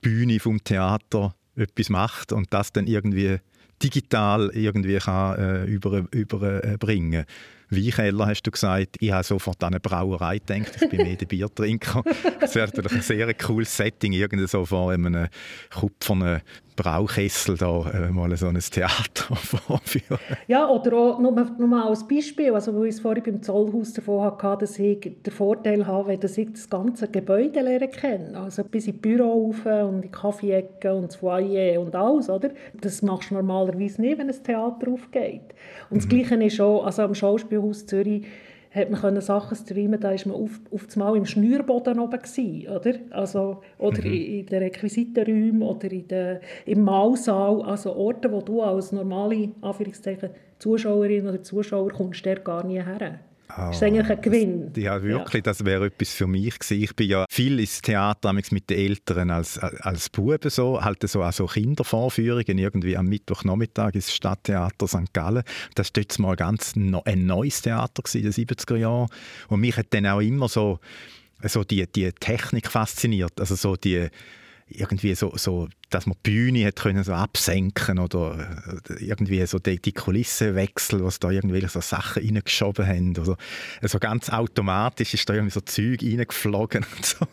[0.00, 3.38] Bühne vom Theater etwas macht und das dann irgendwie
[3.82, 7.24] digital irgendwie kann, äh, über, überbringen
[7.70, 8.96] Weinkeller, hast du gesagt.
[9.00, 10.78] Ich habe sofort an eine Brauerei gedacht.
[10.80, 12.02] Ich bin mehr der Biertrinker.
[12.40, 15.28] Das wäre natürlich ein sehr cooles Setting, irgendwie so vor einem
[15.72, 16.42] kupfernen
[16.76, 20.18] Braukessel da äh, mal so ein Theater vorführen.
[20.48, 23.92] Ja, oder auch nur, nur mal als Beispiel, also wo ich es vorhin beim Zollhaus
[23.92, 28.38] davon hatte, dass ich den Vorteil habe, dass ich das ganze Gebäude lernen kenne.
[28.38, 32.50] Also bis in die Büro rauf und die Kaffeeecke und das Foyer und alles, oder?
[32.80, 35.54] Das machst du normalerweise nicht, wenn ein Theater aufgeht.
[35.90, 36.08] Und das mhm.
[36.08, 38.24] Gleiche ist auch, also am Schauspielhaus Zürich
[38.74, 42.18] hat man können Sachen streamen, da war man auf, auf das Mal im Schnürboden oben
[42.18, 42.94] gewesen, oder?
[43.10, 44.12] Also, oder mhm.
[44.12, 49.50] in, in den Requisitenräumen oder in den, im Maulsaal, also Orte, wo du als normale
[49.60, 53.20] Anführungszeichen Zuschauerin oder Zuschauer kommst, der gar nie her.
[53.50, 54.72] Oh, das ist eigentlich ein Gewinn.
[54.72, 55.52] Das, ja, wirklich, ja.
[55.52, 56.82] das wäre etwas für mich gewesen.
[56.82, 61.22] Ich bin ja viel ins Theater mit den Eltern als, als Buben so, halt so
[61.22, 65.12] also Kindervorführungen irgendwie am Mittwochnachmittag ins Stadttheater St.
[65.12, 65.44] Gallen.
[65.74, 69.08] Das war mal ganz no, ein neues Theater in den 70er Jahren.
[69.48, 70.80] Und mich hat dann auch immer so,
[71.42, 74.08] so die, die Technik fasziniert, also so die
[74.66, 79.58] irgendwie so, so dass man die Bühne hat können so absenken oder äh, irgendwie so
[79.58, 83.16] die, die Kulissenwechsel, was da irgendwelche so Sachen reingeschoben haben.
[83.16, 83.36] Oder
[83.80, 87.26] also ganz automatisch ist da irgendwie so Zeug reingeflogen und so.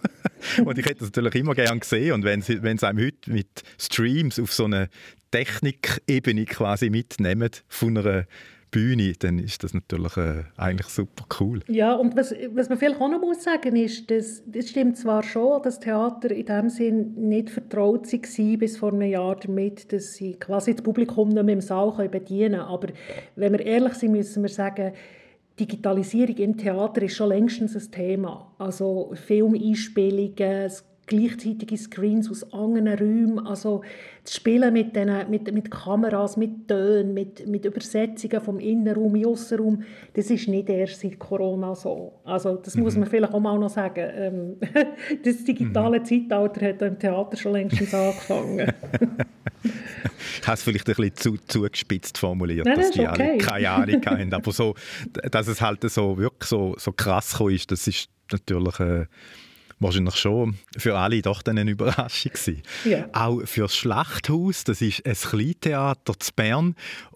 [0.66, 2.14] Und ich hätte das natürlich immer gerne gesehen.
[2.14, 4.90] Und wenn sie, wenn sie einem heute mit Streams auf so eine
[5.30, 8.26] Technikebene quasi mitnehmen von einer
[8.72, 11.60] Bühne, dann ist das natürlich äh, eigentlich super cool.
[11.68, 15.24] Ja, und was, was man vielleicht auch noch muss sagen ist, dass, das stimmt zwar
[15.24, 20.14] schon, dass Theater in dem Sinn nicht vertraut war bis vor einem Jahr damit, dass
[20.14, 22.62] sie quasi das Publikum nicht mehr im Saal bedienen können.
[22.62, 22.88] Aber
[23.36, 24.94] wenn wir ehrlich sind, müssen wir sagen,
[25.60, 28.54] Digitalisierung im Theater ist schon längstens ein Thema.
[28.58, 30.72] Also Filmeinspielungen,
[31.12, 33.82] gleichzeitige Screens aus anderen Räumen, also
[34.24, 39.26] das Spielen mit, den, mit, mit Kameras, mit Tönen, mit, mit Übersetzungen vom Innenraum in
[39.26, 42.14] Aussenraum, das ist nicht erst seit Corona so.
[42.24, 42.84] Also das mhm.
[42.84, 44.10] muss man vielleicht auch mal noch sagen.
[44.14, 44.58] Ähm,
[45.24, 46.06] das digitale mhm.
[46.06, 48.72] Zeitalter hat im Theater schon längst angefangen.
[49.64, 53.32] ich habe es vielleicht ein bisschen zu, zugespitzt formuliert, Nein, dass die okay.
[53.32, 54.34] alle keine Ahnung haben.
[54.34, 54.76] Aber so,
[55.30, 58.80] dass es halt so wirklich so, so krass ist, das ist natürlich...
[58.80, 59.06] Äh,
[59.82, 62.64] wahrscheinlich schon für alle doch dann eine Überraschung gewesen.
[62.86, 63.08] Ja.
[63.14, 66.76] Auch für das Schlachthaus, das ist ein Kleintheater zu Bern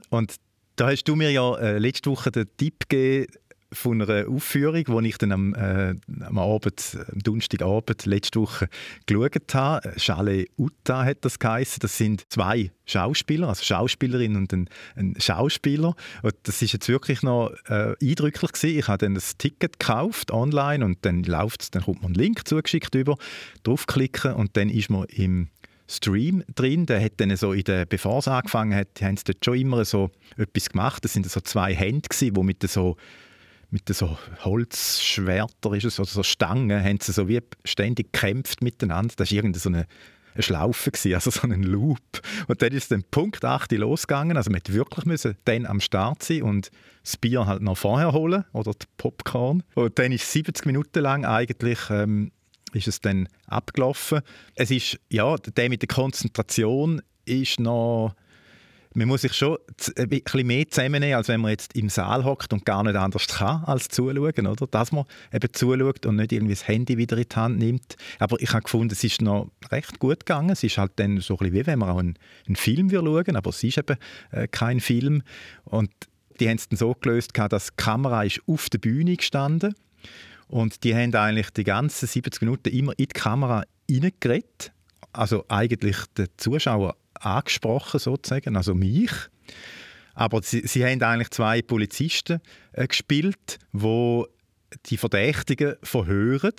[0.09, 0.35] und
[0.75, 3.31] da hast du mir ja äh, letzte Woche den Tipp gegeben,
[3.71, 8.69] von einer Aufführung, die ich dann am, äh, am Abend, am Donnerstagabend letzte Woche
[9.05, 9.93] geschaut habe.
[9.97, 11.79] Chalet Uta hat das geheißen.
[11.81, 15.95] Das sind zwei Schauspieler, also Schauspielerin und ein, ein Schauspieler.
[16.21, 18.79] Und das ist jetzt wirklich noch äh, eindrücklich gewesen.
[18.79, 22.47] Ich habe dann das Ticket gekauft online und dann läuft's, dann kommt man einen Link
[22.47, 23.17] zugeschickt über,
[23.63, 25.49] draufklicken und dann ist man im
[25.87, 26.85] Stream drin.
[26.85, 29.85] Der hat dann so in der, bevor es angefangen hat, haben sie dort schon immer
[29.85, 31.03] so etwas gemacht.
[31.03, 32.97] Das sind so zwei Hände gewesen, die mit so
[33.75, 39.13] mit so Holzschwerter ist es, oder so Stangen, haben sie so wie ständig gekämpft miteinander.
[39.17, 39.85] Das war irgendwie so eine,
[40.33, 41.99] eine Schlaufe, gewesen, also so ein Loop.
[42.47, 46.23] Und dann ist dann Punkt 8 losgegangen, also man hätte wirklich müssen dann am Start
[46.23, 46.71] sein und
[47.03, 49.61] das Bier halt noch vorher holen, oder die Popcorn.
[49.73, 51.79] Und dann ist 70 Minuten lang eigentlich...
[51.89, 52.31] Ähm,
[52.73, 54.19] ist es dann abgelaufen.
[54.55, 58.15] Es ist, ja, der mit der Konzentration ist noch
[58.95, 59.57] man muss sich schon
[59.97, 63.27] ein bisschen mehr zusammennehmen, als wenn man jetzt im Saal hockt und gar nicht anders
[63.27, 64.67] kann, als zuschauen, oder?
[64.67, 67.97] Dass man eben zuschaut und nicht irgendwie das Handy wieder in die Hand nimmt.
[68.19, 70.49] Aber ich habe gefunden, es ist noch recht gut gegangen.
[70.51, 73.35] Es ist halt dann so ein bisschen wie wenn man auch einen, einen Film schauen
[73.35, 73.97] aber es ist eben
[74.31, 75.23] äh, kein Film.
[75.65, 75.91] Und
[76.39, 79.75] die haben es dann so gelöst, dass die Kamera ist auf der Bühne gestanden
[80.47, 84.71] und die haben eigentlich die ganzen 70 Minuten immer in die Kamera reingeredet.
[85.11, 89.11] Also eigentlich den Zuschauer angesprochen sozusagen, also mich.
[90.13, 92.39] Aber sie, sie haben eigentlich zwei Polizisten
[92.73, 94.27] äh, gespielt, wo
[94.87, 96.53] die Verdächtigen verhören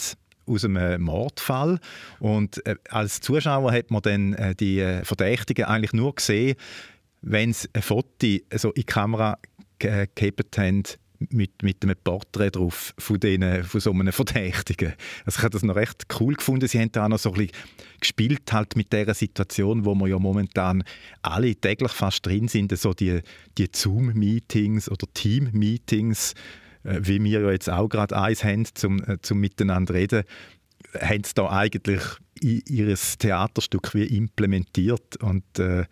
[0.47, 1.79] aus einem Mordfall.
[2.21, 6.57] Und äh, als Zuschauer hat man dann äh, die äh, Verdächtigen eigentlich nur gesehen,
[7.23, 9.39] wenn sie ein Foto so in die Kamera
[9.79, 10.85] gehabt haben
[11.31, 14.95] mit, mit einem Porträt drauf von, denen, von so einem Verdächtigen.
[15.25, 16.69] Also ich habe das noch recht cool gefunden.
[16.69, 17.57] Sie haben da auch noch so ein bisschen
[18.01, 20.85] gespielt halt mit der Situation, wo wir ja momentan
[21.23, 23.21] alle täglich fast drin sind, so die,
[23.59, 26.35] die Zoom-Meetings oder Team-Meetings,
[26.85, 30.25] äh, wie wir ja jetzt auch gerade eins haben, zum, äh, zum miteinander reden,
[31.01, 32.03] haben sie da eigentlich
[32.41, 35.85] ihr Theaterstück wie implementiert und äh,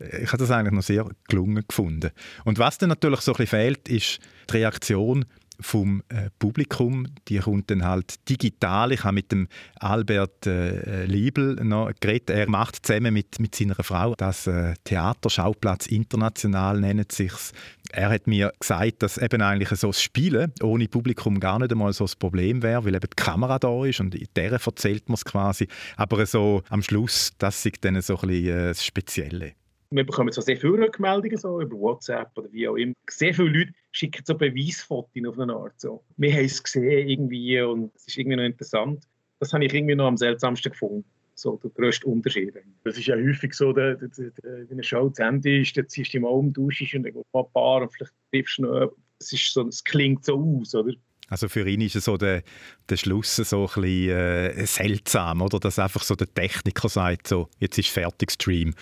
[0.00, 2.10] ich habe das eigentlich noch sehr gelungen gefunden.
[2.44, 5.26] Und was dann natürlich so ein bisschen fehlt, ist die Reaktion
[5.60, 8.92] vom äh, Publikum, die kommt dann halt digital.
[8.92, 12.30] Ich habe mit dem Albert äh, Liebel noch geredet.
[12.30, 17.52] Er macht zusammen mit, mit seiner Frau das äh, Theaterschauplatz international nennt sich's.
[17.92, 21.92] Er hat mir gesagt, dass eben eigentlich so das Spielen ohne Publikum gar nicht einmal
[21.92, 25.14] so das Problem wäre, weil eben die Kamera da ist und in der erzählt man
[25.14, 25.68] es quasi.
[25.96, 29.59] Aber so am Schluss, das ist dann so ein bisschen äh, das Spezielle
[29.90, 32.94] wir bekommen so sehr viele Rückmeldungen so, über WhatsApp oder wie auch immer.
[33.08, 35.80] Sehr viele Leute schicken so Beweisfotos auf eine Art.
[35.80, 36.04] So.
[36.16, 39.04] Wir haben es gesehen irgendwie und es ist irgendwie noch interessant.
[39.40, 41.04] Das habe ich irgendwie noch am seltsamsten gefunden.
[41.34, 42.54] So der grösste Unterschied.
[42.84, 45.88] Das ist ja häufig so, der, der, der, wenn eine Show zu Ende ist, dann
[45.88, 48.58] ziehst du dich mal um, duschst und dann gehst du ein paar und vielleicht triffst
[48.58, 50.92] du noch es, ist so, es klingt so aus, oder?
[51.28, 52.42] Also für ihn ist es so der,
[52.88, 55.60] der Schluss so ein bisschen äh, seltsam, oder?
[55.60, 58.74] Dass einfach so der Techniker sagt, so, jetzt ist fertig Stream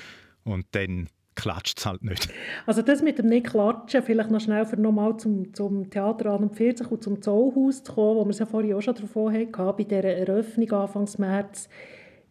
[0.49, 1.09] und dann
[1.39, 2.29] klatscht es halt nicht.
[2.67, 6.57] Also das mit dem Nicht-Klatschen, vielleicht noch schnell für nochmal zum, zum Theater an und
[6.57, 9.77] 40 und zum Zollhaus zu kommen, wo wir es ja vorhin auch schon davon hatten,
[9.77, 11.69] bei dieser Eröffnung Anfangs März.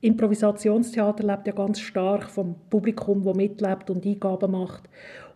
[0.02, 4.90] Improvisationstheater lebt ja ganz stark vom Publikum, das mitlebt und Eingaben macht.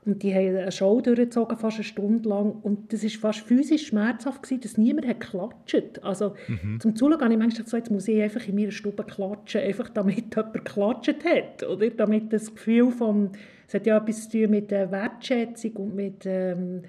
[0.04, 2.54] Und die haben eine Show durchgezogen, fast eine Stunde lang.
[2.64, 6.80] Und das war fast physisch schmerzhaft, gewesen, dass niemand hat geklatscht Also mhm.
[6.80, 9.90] zum Zuschauen habe ich manchmal gesagt, jetzt muss ich einfach in meiner Stube klatschen, einfach
[9.90, 11.68] damit jemand geklatscht hat.
[11.68, 13.30] Oder damit das Gefühl von,
[13.68, 16.26] es hat ja etwas zu tun mit der Wertschätzung und mit...
[16.26, 16.82] Ähm,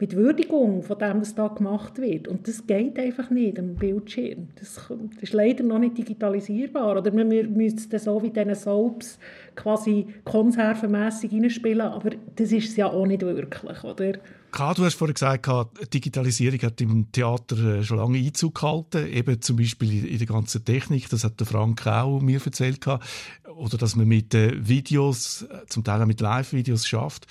[0.00, 2.26] mit Würdigung von dem, was da gemacht wird.
[2.26, 4.48] Und das geht einfach nicht am Bildschirm.
[4.58, 6.98] Das, ist leider noch nicht digitalisierbar.
[6.98, 9.18] Oder müssen das so wie diese Soaps
[9.56, 14.12] quasi konservenmässig reinspielen, aber das ist es ja auch nicht wirklich, oder?
[14.52, 15.48] Karl, du hast vorhin gesagt,
[15.94, 20.64] Digitalisierung hat im Theater äh, schon lange Einzug gehalten, eben zum Beispiel in der ganzen
[20.64, 25.66] Technik, das hat der Frank auch mir erzählt, oder dass man mit äh, Videos, äh,
[25.68, 27.26] zum Teil auch mit Live-Videos schafft.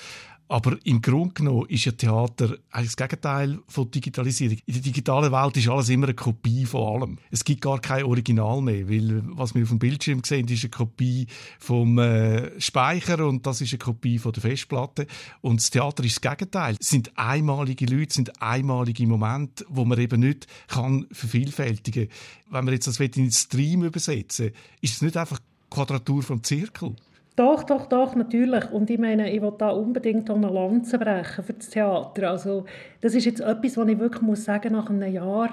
[0.52, 4.58] Aber im Grunde genommen ist ja Theater eigentlich das Gegenteil von Digitalisierung.
[4.66, 7.18] In der digitalen Welt ist alles immer eine Kopie von allem.
[7.30, 10.72] Es gibt gar kein Original mehr, weil was wir auf dem Bildschirm sehen, ist eine
[10.72, 11.28] Kopie
[11.60, 15.06] vom äh, Speicher und das ist eine Kopie von der Festplatte.
[15.42, 16.78] Und das Theater ist das Gegenteil.
[16.80, 22.10] Es sind einmalige Leute, sind einmalige Momente, wo man eben nicht kann vervielfältigen.
[22.50, 24.50] Wenn man jetzt das in den Stream übersetzen,
[24.82, 26.96] ist es nicht einfach Quadratur vom Zirkel.
[27.40, 28.70] Doch, doch, doch, natürlich.
[28.70, 32.32] Und ich meine, ich will da unbedingt eine Lanze brechen für das Theater.
[32.32, 32.66] Also,
[33.00, 35.50] das ist jetzt etwas, was ich wirklich muss sagen nach einem Jahr,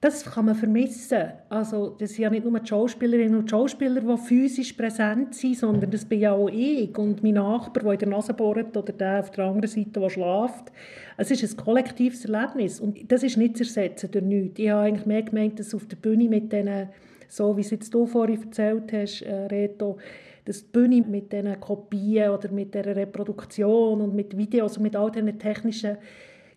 [0.00, 1.32] das kann man vermissen.
[1.50, 5.90] Also, das sind ja nicht nur die Schauspielerinnen und Schauspieler, die physisch präsent sind, sondern
[5.90, 9.20] das bin ja auch ich und mein Nachbar, der in der Nase bohrt oder der
[9.20, 10.72] auf der anderen Seite, der schläft.
[11.18, 14.58] Es ist ein kollektives Erlebnis und das ist nicht zu ersetzen durch nichts.
[14.58, 16.88] Ich habe eigentlich mehr gemeint, dass auf der Bühne mit diesen,
[17.28, 19.98] so wie es jetzt du vorhin erzählt hast, äh, Reto,
[20.46, 24.96] dass die Bühne mit diesen Kopien oder mit dieser Reproduktion und mit Videos und mit
[24.96, 25.98] all diesen technischen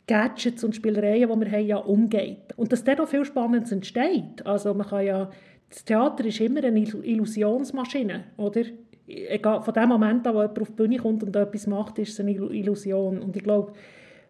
[0.08, 2.54] Gadgets und Spielereien, die wir haben, ja umgeht.
[2.56, 4.46] Und dass da auch viel Spannendes entsteht.
[4.46, 5.30] Also man kann ja,
[5.70, 8.62] das Theater ist immer eine Illusionsmaschine, oder?
[9.08, 12.14] Egal, von dem Moment an, wo jemand auf die Bühne kommt und etwas macht, ist
[12.14, 13.20] es eine Illusion.
[13.20, 13.74] Und ich glaube,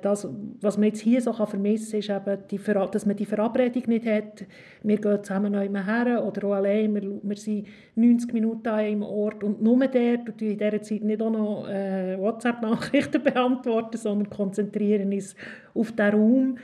[0.01, 0.27] das,
[0.61, 2.59] was man jetzt hier so vermissen kann, ist eben, die,
[2.91, 4.45] dass man die Verabredung nicht hat.
[4.81, 6.95] Wir gehen zusammen noch her oder auch allein.
[6.95, 11.03] Wir, wir sind 90 Minuten an einem Ort und nur dort und in dieser Zeit
[11.03, 15.35] nicht auch noch äh, WhatsApp-Nachrichten beantworten, sondern konzentrieren uns
[15.73, 16.57] auf den Raum.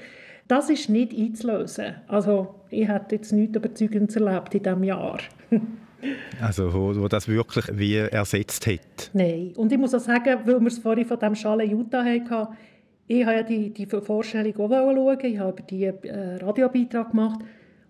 [0.48, 1.95] Das ist nicht einzulösen.
[2.08, 5.19] Also ich habe jetzt nichts Überzeugendes erlebt in diesem Jahr.
[6.39, 9.10] Also wo, wo das wirklich wie ersetzt hat.
[9.13, 9.54] Nein.
[9.56, 12.56] Und ich muss auch sagen, weil wir es vorhin von dem Schale Utah hatten,
[13.08, 15.20] ich habe ja die, die Vorstellung auch schauen.
[15.24, 17.41] Ich habe die äh, Radiobeitrag gemacht.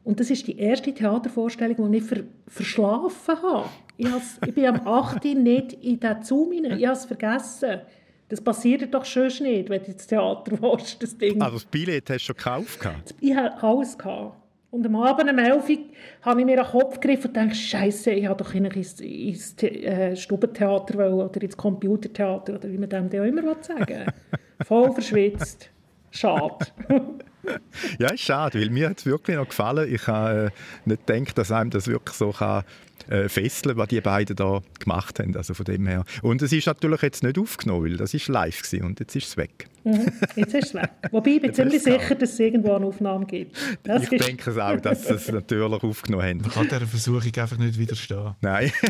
[0.03, 3.69] Und das ist die erste Theatervorstellung, die ich ver verschlafen habe.
[3.97, 4.07] Ich,
[4.45, 5.23] ich bin am 8.
[5.23, 6.77] nicht in den Zoom hinein.
[6.77, 7.81] Ich habe es vergessen.
[8.27, 11.41] Das passiert doch schon nicht, wenn du ins Theater willst, das Ding.
[11.41, 13.15] Also das Billett hast du schon gekauft?
[13.19, 13.97] Ich hatte alles.
[13.97, 14.44] Gehabt.
[14.75, 15.77] Und am Abend um 11 Uhr
[16.23, 20.17] habe ich mir den Kopf gegriffen und gedacht, Scheiße, ich habe doch ins, ins äh,
[20.17, 24.11] Stubentheater oder ins Computertheater oder wie man dem auch immer sagen.
[24.65, 25.69] Voll verschwitzt.
[26.11, 26.67] Schade.
[27.99, 29.93] ja, ist schade, weil mir hat es wirklich noch gefallen.
[29.93, 30.51] Ich habe
[30.85, 32.65] äh, nicht gedacht, dass einem das wirklich so kann,
[33.09, 35.35] äh, fesseln, was die beiden da gemacht haben.
[35.35, 36.03] Also von dem her.
[36.21, 39.27] Und es ist natürlich jetzt nicht aufgenommen, weil das ist live gewesen und jetzt ist
[39.27, 39.67] es weg.
[39.83, 40.89] Mhm, jetzt ist es weg.
[41.11, 43.55] Wobei ich bin ziemlich sicher, dass es irgendwo eine Aufnahme gibt.
[43.83, 44.27] Das ich ist...
[44.27, 46.41] denke es auch, dass sie es natürlich aufgenommen haben.
[46.41, 48.35] Man kann dieser Versuchung einfach nicht widerstehen.
[48.41, 48.71] Nein.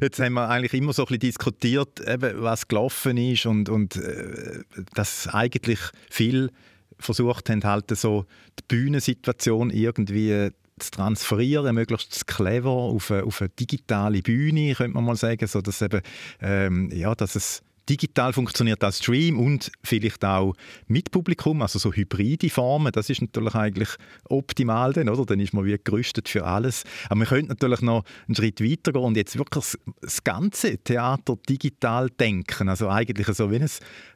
[0.00, 3.96] Jetzt haben wir eigentlich immer so ein bisschen diskutiert, eben, was gelaufen ist und, und
[3.96, 4.62] äh,
[4.94, 6.50] dass eigentlich viel
[6.98, 8.24] versucht haben, halt so
[8.58, 10.50] die Bühnensituation irgendwie
[10.82, 15.60] zu transferieren, möglichst clever auf eine, auf eine digitale Bühne, könnte man mal sagen, so
[15.60, 16.02] dass eben,
[16.40, 20.54] ähm, ja, dass es digital funktioniert als Stream und vielleicht auch
[20.86, 23.88] mit Publikum, also so hybride Formen, das ist natürlich eigentlich
[24.28, 25.24] optimal dann, oder?
[25.26, 26.84] Dann ist man wie gerüstet für alles.
[27.06, 31.36] Aber man könnte natürlich noch einen Schritt weiter gehen und jetzt wirklich das ganze Theater
[31.48, 33.70] digital denken, also eigentlich so wie ein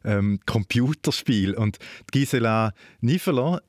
[0.05, 1.55] ähm, Computerspiel.
[1.55, 1.79] Und
[2.13, 3.63] Gisela Niveler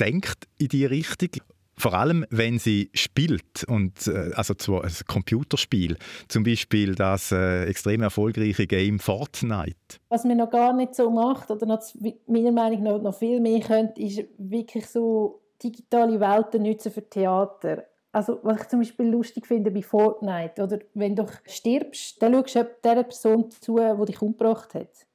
[0.00, 1.30] denkt in die Richtung
[1.78, 5.96] vor allem, wenn sie spielt, und, äh, also zwar ein Computerspiel,
[6.28, 9.98] zum Beispiel das äh, extrem erfolgreiche Game Fortnite.
[10.08, 11.82] Was man noch gar nicht so macht, oder noch,
[12.26, 17.84] meiner Meinung nach noch viel mehr könnte, ist wirklich so digitale Welten nutzen für Theater.
[18.10, 22.56] Also, was ich zum Beispiel lustig finde bei Fortnite, oder wenn du stirbst, dann schaust
[22.56, 25.06] du der Person zu, die dich umgebracht hat.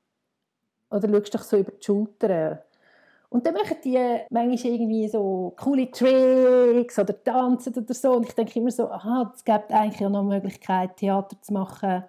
[0.91, 2.63] Oder schaust dich so über die Schulter
[3.31, 3.97] und dann machen die
[4.29, 8.11] manchmal irgendwie so coole Tricks oder tanzen oder so.
[8.11, 12.03] Und ich denke immer so, aha, es gibt eigentlich auch noch Möglichkeit, Theater zu machen,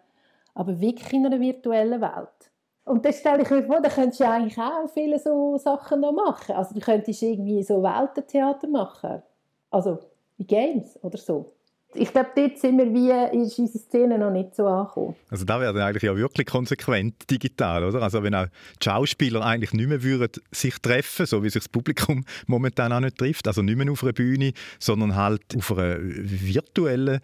[0.52, 2.50] aber wirklich in einer virtuellen Welt.
[2.84, 6.10] Und das stelle ich mir vor, da könntest du eigentlich auch viele so Sachen noch
[6.10, 6.56] machen.
[6.56, 9.22] Also du könntest irgendwie so Weltentheater machen.
[9.70, 10.00] Also
[10.38, 11.52] wie Games oder so
[11.94, 15.14] ich glaube, dort sind wir wie, ist unsere Szene noch nicht so angekommen.
[15.30, 18.02] Also da wäre eigentlich ja wirklich konsequent digital, oder?
[18.02, 18.46] Also wenn auch
[18.80, 23.00] die Schauspieler eigentlich nicht mehr würden sich treffen, so wie sich das Publikum momentan auch
[23.00, 27.20] nicht trifft, also nicht mehr auf einer Bühne, sondern halt auf einer virtuellen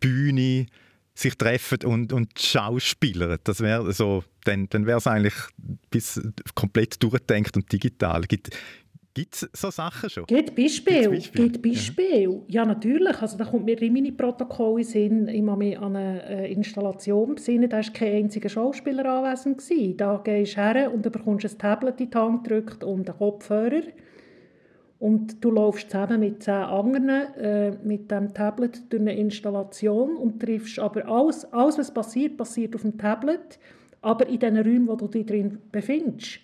[0.00, 0.66] Bühne
[1.14, 3.38] sich treffen und, und schauspielern.
[3.44, 5.34] Das wäre so, dann, dann wäre es eigentlich
[5.90, 6.20] bis
[6.54, 8.22] komplett durchdenkt und digital.
[8.22, 8.50] Gibt,
[9.16, 10.26] Gibt es so Sachen schon?
[10.26, 11.08] Gibt Beispiel.
[11.08, 11.48] Beispiel?
[11.48, 12.42] Gibt Beispiel.
[12.48, 12.60] Ja.
[12.60, 12.66] ja.
[12.66, 13.22] natürlich.
[13.22, 15.28] Also, da kommt mir Rimini-Protokoll in Sinn.
[15.28, 17.70] Ich habe mich an eine äh, Installation besinnen.
[17.70, 19.56] Da war kein einziger Schauspieler anwesend.
[19.56, 19.96] Gewesen.
[19.96, 23.18] Da gehst du her und du bekommst ein Tablet in die Hand gedrückt und einen
[23.18, 23.84] Kopfhörer.
[24.98, 30.40] Und du läufst zusammen mit zehn anderen äh, mit dem Tablet durch eine Installation und
[30.40, 33.58] triffst aber alles, alles, was passiert, passiert auf dem Tablet,
[34.02, 36.40] aber in den Räumen, wo du dich drin befindest.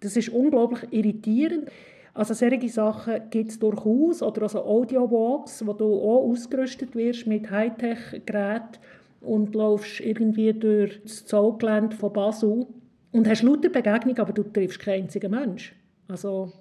[0.00, 1.70] Das ist unglaublich irritierend.
[2.14, 4.22] Also solche Sachen gibt es durchaus.
[4.22, 8.78] Oder also Audio-Walks, wo du auch ausgerüstet wirst mit Hightech-Geräten
[9.20, 12.66] und laufst irgendwie durch das Zollgelände von Basel
[13.12, 15.76] und hast lauter Begegnungen, aber du triffst keinen einzigen Menschen.
[16.08, 16.52] Also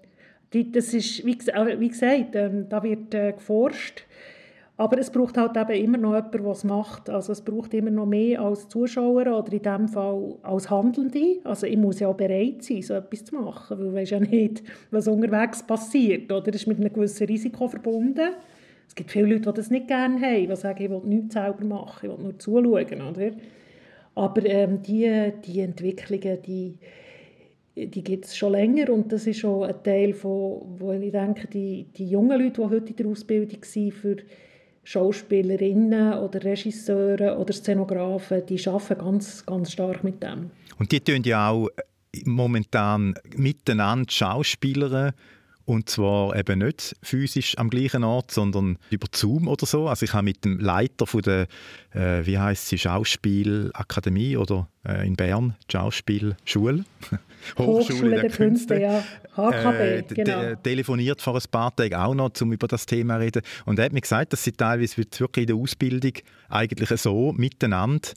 [0.51, 4.06] das ist, wie, gesagt, ähm, da wird äh, geforscht
[4.79, 7.09] aber es braucht halt eben immer noch jemanden, der es macht.
[7.09, 11.39] Also es braucht immer noch mehr als Zuschauer oder in diesem Fall als Handelnde.
[11.43, 14.19] Also ich muss ja auch bereit sein, so etwas zu machen, weil du weißt ja
[14.19, 14.61] nicht,
[14.91, 16.31] was unterwegs passiert.
[16.31, 16.51] Oder?
[16.51, 18.29] Das ist mit einem gewissen Risiko verbunden.
[18.87, 21.65] Es gibt viele Leute, die das nicht gerne haben, die sagen, ich will nichts selber
[21.65, 23.01] machen, ich will nur zuschauen.
[23.01, 23.31] Oder?
[24.13, 26.77] Aber ähm, die, die Entwicklungen, die,
[27.75, 31.47] die gibt es schon länger und das ist schon ein Teil von, wo ich denke,
[31.47, 34.17] die, die jungen Leute, die heute in der Ausbildung sind, für
[34.87, 40.49] Schauspielerinnen oder Regisseure oder Szenografen, die arbeiten ganz, ganz stark mit dem.
[40.79, 41.67] Und die tun ja auch
[42.23, 45.13] momentan miteinander Schauspieler
[45.67, 49.89] und zwar eben nicht physisch am gleichen Ort, sondern über Zoom oder so.
[49.89, 51.47] Also ich habe mit dem Leiter von der,
[51.93, 56.85] äh, wie heißt sie, Schauspielakademie oder äh, in Bern, Schauspielschule,
[57.57, 59.03] Hochschule, Hochschule der, der Künste, Künste, ja.
[59.35, 60.55] HKB, äh, genau.
[60.55, 63.41] telefoniert vor ein paar Tagen auch noch, um über das Thema zu reden.
[63.65, 66.13] Und er hat mir gesagt, dass sie teilweise wirklich in der Ausbildung
[66.47, 68.07] eigentlich so miteinander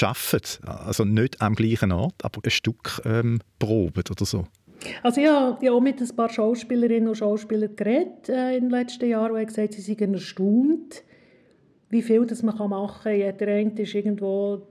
[0.00, 0.66] arbeiten.
[0.66, 4.46] Also nicht am gleichen Ort, aber ein Stück ähm, proben oder so.
[5.02, 9.08] Also ich habe auch mit ein paar Schauspielerinnen und Schauspielern geredet äh, in den letzten
[9.08, 11.02] Jahren, die gesagt sie seien erstaunt,
[11.90, 13.18] wie viel das man machen kann.
[13.18, 14.62] Ja, der eine ist irgendwo,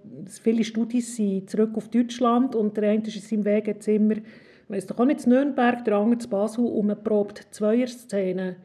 [0.41, 4.23] viele Studis sind zurück auf Deutschland und der eine ist in seinem Wegezimmer, ich
[4.69, 8.57] weiss doch auch nicht, in Nürnberg, der andere in Basel und man probt Zweier-Szenen.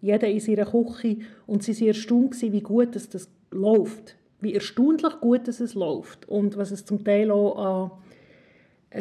[0.00, 4.16] Jeder in seiner Küche und sie waren erstaunt, wie gut das, das läuft.
[4.40, 8.03] Wie erstaunlich gut dass es läuft und was es zum Teil auch an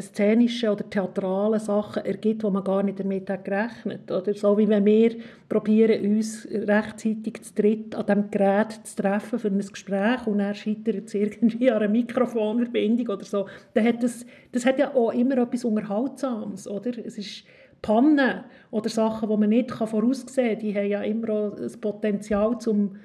[0.02, 4.68] szenischen oder theatralen Sachen ergibt, wo man gar nicht damit hat gerechnet oder So wie
[4.68, 5.16] wenn wir
[5.48, 10.56] probieren, uns rechtzeitig zu dritt an diesem Gerät zu treffen für ein Gespräch und dann
[10.56, 13.48] scheitert es irgendwie an einer Mikrofonverbindung oder so.
[13.74, 16.92] Dann hat das, das hat ja auch immer etwas Unterhaltsames, oder?
[17.06, 17.44] Es ist
[17.82, 22.58] Pannen oder Sachen, die man nicht voraussehen kann, die haben ja immer auch das Potenzial,
[22.60, 22.96] zum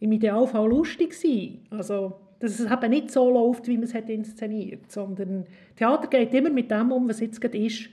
[0.00, 1.58] im Idealfall lustig zu sein.
[1.70, 6.34] Also dass es eben nicht so läuft, wie man es hat inszeniert, sondern Theater geht
[6.34, 7.88] immer mit dem um, was jetzt gerade ist.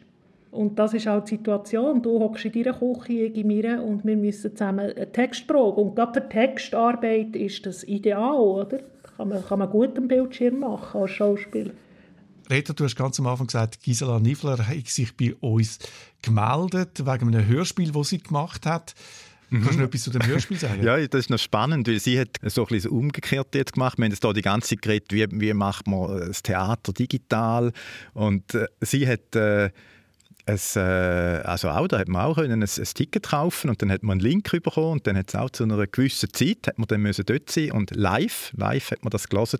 [0.51, 2.01] Und das ist auch die Situation.
[2.01, 5.83] Du hockst in deiner Küche, ich in mir und wir müssen zusammen einen Text proben.
[5.83, 8.79] Und gerade für Textarbeit ist das ideal, oder?
[9.15, 11.71] Kann man, kann man gut am Bildschirm machen als Schauspieler.
[12.49, 15.79] Rita, du hast ganz am Anfang gesagt, Gisela Niffler hat sich bei uns
[16.21, 18.93] gemeldet wegen einem Hörspiel, das sie gemacht hat.
[19.51, 19.63] Mhm.
[19.63, 20.81] Kannst du noch etwas zu dem Hörspiel sagen?
[20.83, 23.97] ja, das ist noch spannend, weil sie hat so ein bisschen umgekehrt jetzt gemacht.
[23.97, 27.73] Wir haben jetzt hier die ganze Zeit geredet, wie, wie macht man das Theater digital
[28.13, 29.69] und äh, sie hat äh,
[30.45, 34.03] es, äh, also auch, da hat man auch ein, ein, Ticket kaufen und dann hat
[34.03, 36.87] man einen Link bekommen und dann hat es auch zu einer gewissen Zeit hat man
[36.87, 39.59] dann müssen dort sein und live, live hat man das gelesen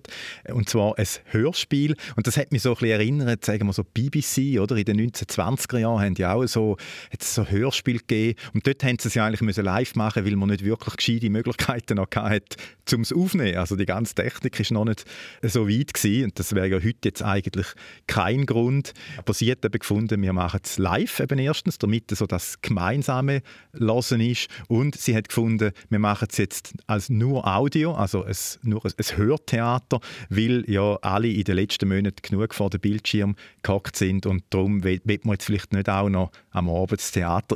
[0.49, 3.83] und zwar ein Hörspiel und das hat mich so ein bisschen erinnert, sagen wir so
[3.83, 6.77] BBC oder in den 1920er Jahren haben die auch so,
[7.11, 10.25] hat es so Hörspiel gegeben und dort haben sie es ja eigentlich müssen live machen,
[10.25, 12.57] weil man nicht wirklich gescheite Möglichkeiten noch hatte,
[12.93, 13.57] um es aufzunehmen.
[13.57, 15.05] Also die ganze Technik ist noch nicht
[15.41, 17.67] so weit gewesen und das wäre ja heute jetzt eigentlich
[18.07, 18.93] kein Grund.
[19.17, 23.41] Aber sie hat eben gefunden, wir machen es live eben erstens, damit so das gemeinsame
[23.73, 24.47] Hören ist.
[24.67, 28.91] Und sie hat gefunden, wir machen es jetzt als nur Audio, also ein, nur ein,
[28.97, 29.99] ein Hörtheater,
[30.29, 34.83] weil ja alle in den letzten Monaten genug vor dem Bildschirm gehackt sind und darum
[34.83, 37.01] wird man jetzt vielleicht nicht auch noch am Abend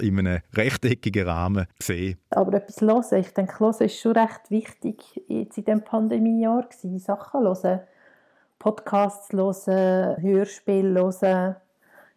[0.01, 2.17] in einem rechteckigen Rahmen sehen.
[2.29, 7.41] Aber etwas hören, ich denke, hören ist schon recht wichtig jetzt in diesem Pandemiejahr Sachen
[7.41, 7.81] hören.
[8.59, 11.55] Podcasts hören, Hörspiele hören,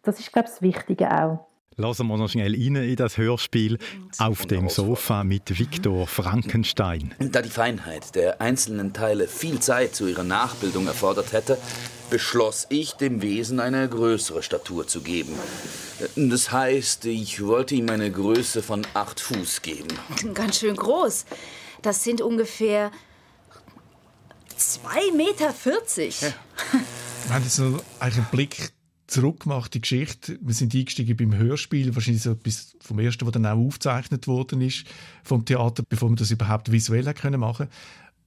[0.03, 1.45] das ist, glaube ich, das Wichtige auch.
[1.79, 3.77] Lassen wir noch schnell rein in das Hörspiel
[4.17, 7.15] auf dem Sofa mit Viktor Frankenstein.
[7.19, 11.57] Da die Feinheit der einzelnen Teile viel Zeit zu ihrer Nachbildung erfordert hätte,
[12.09, 15.33] beschloss ich, dem Wesen eine größere Statur zu geben.
[16.17, 19.87] Das heißt, ich wollte ihm eine Größe von acht Fuß geben.
[20.33, 21.25] Ganz schön groß.
[21.81, 22.91] Das sind ungefähr
[24.57, 25.53] 2,40 Meter.
[26.27, 26.33] Ja.
[27.29, 28.73] Wenn du so einen Blick
[29.09, 30.37] zurückgemacht, die Geschichte.
[30.41, 34.61] Wir sind eingestiegen beim Hörspiel, wahrscheinlich so etwas vom ersten, was dann auch aufgezeichnet worden
[34.61, 34.85] ist
[35.23, 37.67] vom Theater, bevor wir das überhaupt visuell können machen.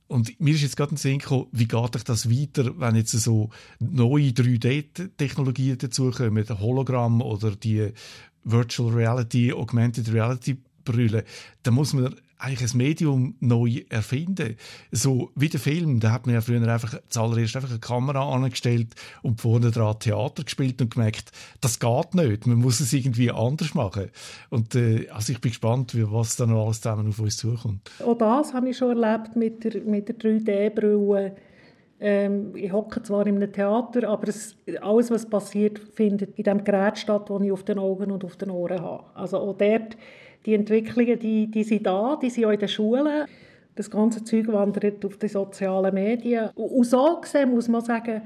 [0.09, 3.13] Und mir ist jetzt gerade ein Sinn gekommen, wie geht euch das weiter, wenn jetzt
[3.13, 7.93] so neue 3D-Technologien dazukommen, Hologramm oder die
[8.45, 11.25] Virtual Reality, Augmented Reality Brille,
[11.63, 14.57] da muss man eigentlich ein Medium neu erfinden.
[14.91, 18.95] So wie der Film, da hat man ja früher einfach zuallererst einfach eine Kamera angestellt
[19.23, 21.31] und vorne dran Theater gespielt und gemerkt,
[21.61, 24.11] das geht nicht, man muss es irgendwie anders machen.
[24.51, 27.91] Und äh, also ich bin gespannt, wie, was dann noch alles zusammen auf uns zukommt.
[28.05, 31.37] Auch das habe ich schon erlebt mit der, mit der 3D-Brille.
[32.01, 36.65] Ähm, ich hocke zwar in einem Theater, aber es, alles, was passiert, findet in dem
[36.65, 39.05] Gerät statt, das ich auf den Augen und auf den Ohren habe.
[39.15, 39.97] Also auch dort
[40.47, 43.27] die Entwicklungen, die, die sind da, die sind auch in den Schulen.
[43.75, 46.51] Das ganze Zeug wandert auf die sozialen Medien.
[46.55, 48.23] Und so gesehen muss man sagen,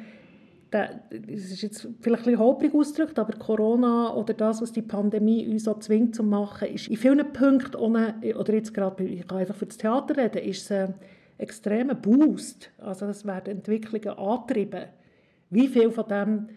[0.70, 0.90] das
[1.28, 5.64] ist jetzt vielleicht ein bisschen holprig ausgedrückt, aber Corona oder das, was die Pandemie uns
[5.64, 9.54] so zwingt zu machen, ist in vielen Punkten, ohne, oder jetzt gerade, ich kann einfach
[9.54, 10.94] für das Theater reden, ist es ein
[11.38, 12.70] extremer Boost.
[12.78, 14.86] Also es werden Entwicklungen angetrieben.
[15.50, 16.48] Wie viel von dem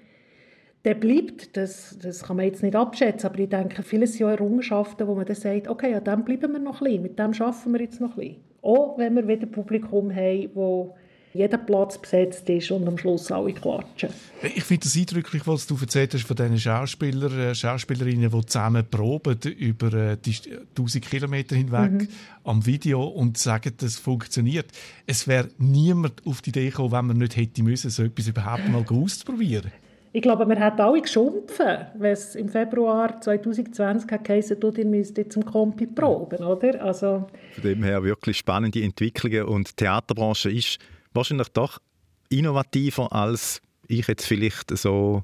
[0.86, 5.07] der bleibt, das, das kann man jetzt nicht abschätzen, aber ich denke, vieles sind Errungenschaften,
[5.07, 7.73] wo man dann sagt, okay, an dem bleiben wir noch ein bisschen, mit dem schaffen
[7.73, 8.36] wir jetzt noch ein bisschen.
[8.61, 10.95] Auch wenn wir wieder ein Publikum haben, wo
[11.34, 14.09] jeder Platz besetzt ist und am Schluss alle klatschen.
[14.41, 18.86] Ich finde das eindrücklich, was du erzählt hast von diesen Schauspielern, äh, Schauspielerinnen, die zusammen
[18.89, 20.36] proben über äh, die
[20.69, 22.07] 1000 Kilometer hinweg mhm.
[22.43, 24.71] am Video und sagen, das funktioniert.
[25.05, 28.67] Es wäre niemand auf die Idee gekommen, wenn man nicht hätte müssen, so etwas überhaupt
[28.67, 29.71] mal auszuprobieren.
[30.12, 35.18] Ich glaube, wir hätten alle geschumpfen, wenn es im Februar 2020 geheißen du, ihr müsst
[35.18, 36.84] jetzt zum Kompi proben, oder?
[36.84, 40.80] Also, Von dem her wirklich spannende Entwicklungen und die Theaterbranche ist
[41.14, 41.80] wahrscheinlich doch
[42.30, 45.24] innovativer, als ich jetzt vielleicht so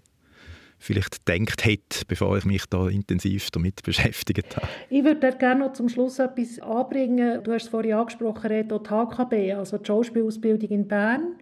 [0.77, 4.67] vielleicht gedacht hätte, bevor ich mich da intensiv damit beschäftigt habe.
[4.89, 7.43] Ich würde gerne noch zum Schluss etwas anbringen.
[7.43, 11.38] Du hast es vorhin angesprochen, Reto, die HKB, also die Schauspielausbildung in Bern.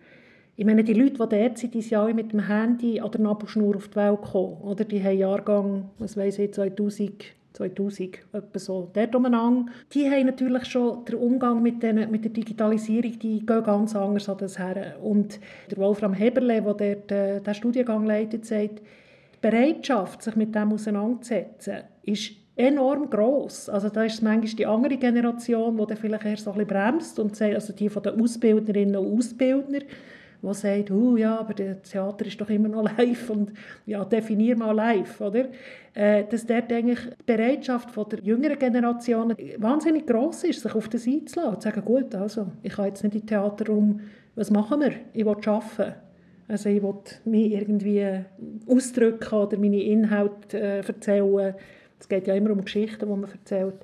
[0.56, 3.22] Ich meine, die Leute, die dort sind, die sind alle mit dem Handy an der
[3.22, 4.58] Nabelschnur auf die Welt gekommen.
[4.62, 9.72] Oder die haben Jahrgang, was weiss ich, 2000 2000, etwa so dort umeinander.
[9.94, 14.28] Die haben natürlich schon den Umgang mit, den, mit der Digitalisierung, die gehen ganz anders
[14.28, 14.96] an das her.
[15.02, 15.40] Und
[15.70, 20.74] der Wolfram Heberle, der dort, äh, den Studiengang leitet, sagt, die Bereitschaft, sich mit dem
[20.74, 23.70] auseinanderzusetzen, ist enorm groß.
[23.70, 26.68] Also da ist es manchmal die andere Generation, die dann vielleicht erst so ein bisschen
[26.68, 29.80] bremst und sagt, also die von den Ausbildnerinnen und Ausbildner,
[30.52, 33.54] die sagt, oh, ja, aber das Theater ist doch immer noch live und
[33.86, 35.46] ja, definier mal live, oder?
[35.94, 40.90] Äh, dass dort eigentlich die Bereitschaft von der jüngeren Generation wahnsinnig groß ist, sich auf
[40.90, 44.02] das einzulassen und zu sagen, gut, also, ich kann jetzt nicht in Theaterraum,
[44.36, 44.92] was machen wir?
[45.14, 45.94] Ich will arbeiten.
[46.48, 48.26] Also ich will mich irgendwie
[48.68, 51.56] ausdrücken oder meine Inhalte äh, erzählen.
[52.00, 53.76] Es geht ja immer um Geschichten, die man erzählt.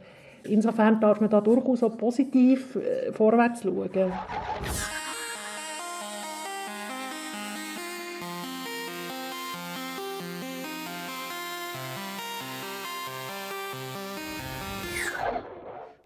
[0.43, 4.11] Insofern darf man da durchaus auch positiv äh, vorwärts schauen.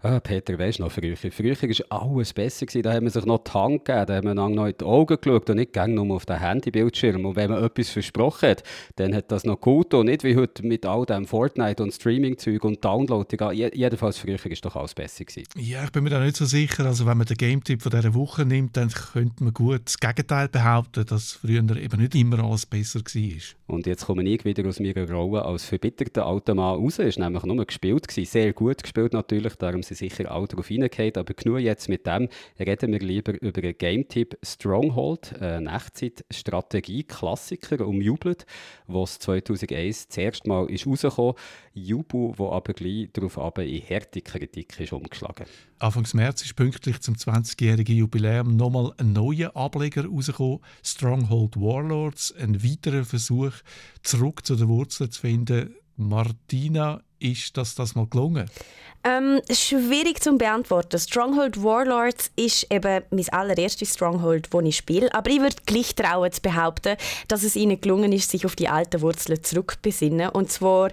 [0.06, 2.66] Ah, Peter, weißt du noch, früher, früher war alles besser.
[2.66, 2.82] Gewesen.
[2.82, 5.16] Da hat man sich noch die Hand gegeben, da hat man noch in die Augen
[5.18, 7.24] geschaut und nicht nur auf den Handybildschirm.
[7.24, 8.62] Und wenn man etwas versprochen hat,
[8.96, 12.62] dann hat das noch gut und nicht wie heute mit all dem Fortnite und Streaming-Zeug
[12.64, 13.52] und Downloading.
[13.72, 15.24] Jedenfalls früher war doch alles besser.
[15.24, 15.48] Gewesen.
[15.56, 16.84] Ja, ich bin mir da nicht so sicher.
[16.84, 20.48] Also wenn man den Game-Tipp von dieser Woche nimmt, dann könnte man gut das Gegenteil
[20.48, 23.74] behaupten, dass früher eben nicht immer alles besser war.
[23.74, 26.98] Und jetzt komme ich wieder aus meiner Rolle als verbitterter alter Mann raus.
[26.98, 28.30] Es war nämlich nur gespielt, gewesen.
[28.30, 31.18] sehr gut gespielt natürlich, darum sind sicher auch darauf hineingeht.
[31.18, 32.28] Aber genug jetzt mit dem,
[32.58, 38.46] reden wir lieber über einen Game-Tipp Stronghold, ein Echtzeit-Strategie-Klassiker, umjubelt,
[38.86, 41.34] was 2001 das erste Mal ist rausgekommen
[41.72, 45.46] Jubel, der aber gleich darauf in harte Kritik ist umgeschlagen.
[45.78, 52.62] Anfang März ist pünktlich zum 20-jährigen Jubiläum nochmal ein neuer Ableger rausgekommen, Stronghold Warlords, ein
[52.62, 53.52] weiterer Versuch,
[54.02, 55.74] zurück zu den Wurzeln zu finden.
[55.96, 58.48] Martina, ist das das mal gelungen?
[59.06, 60.98] Ähm, schwierig zu beantworten.
[60.98, 65.12] Stronghold Warlords ist eben mein allererstes Stronghold, das ich spiele.
[65.12, 66.96] Aber ich würde gleich trauen zu behaupten,
[67.28, 70.30] dass es ihnen gelungen ist, sich auf die alten Wurzeln zurückzubesinnen.
[70.30, 70.90] Und zwar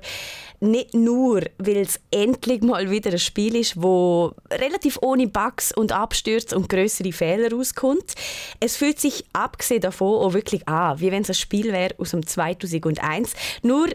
[0.60, 5.94] nicht nur, weil es endlich mal wieder ein Spiel ist, wo relativ ohne Bugs und
[5.94, 8.14] Abstürze und größere Fehler rauskommt.
[8.60, 12.12] Es fühlt sich abgesehen davon auch wirklich an, wie wenn es ein Spiel wäre aus
[12.12, 13.34] dem 2001.
[13.64, 13.88] Nur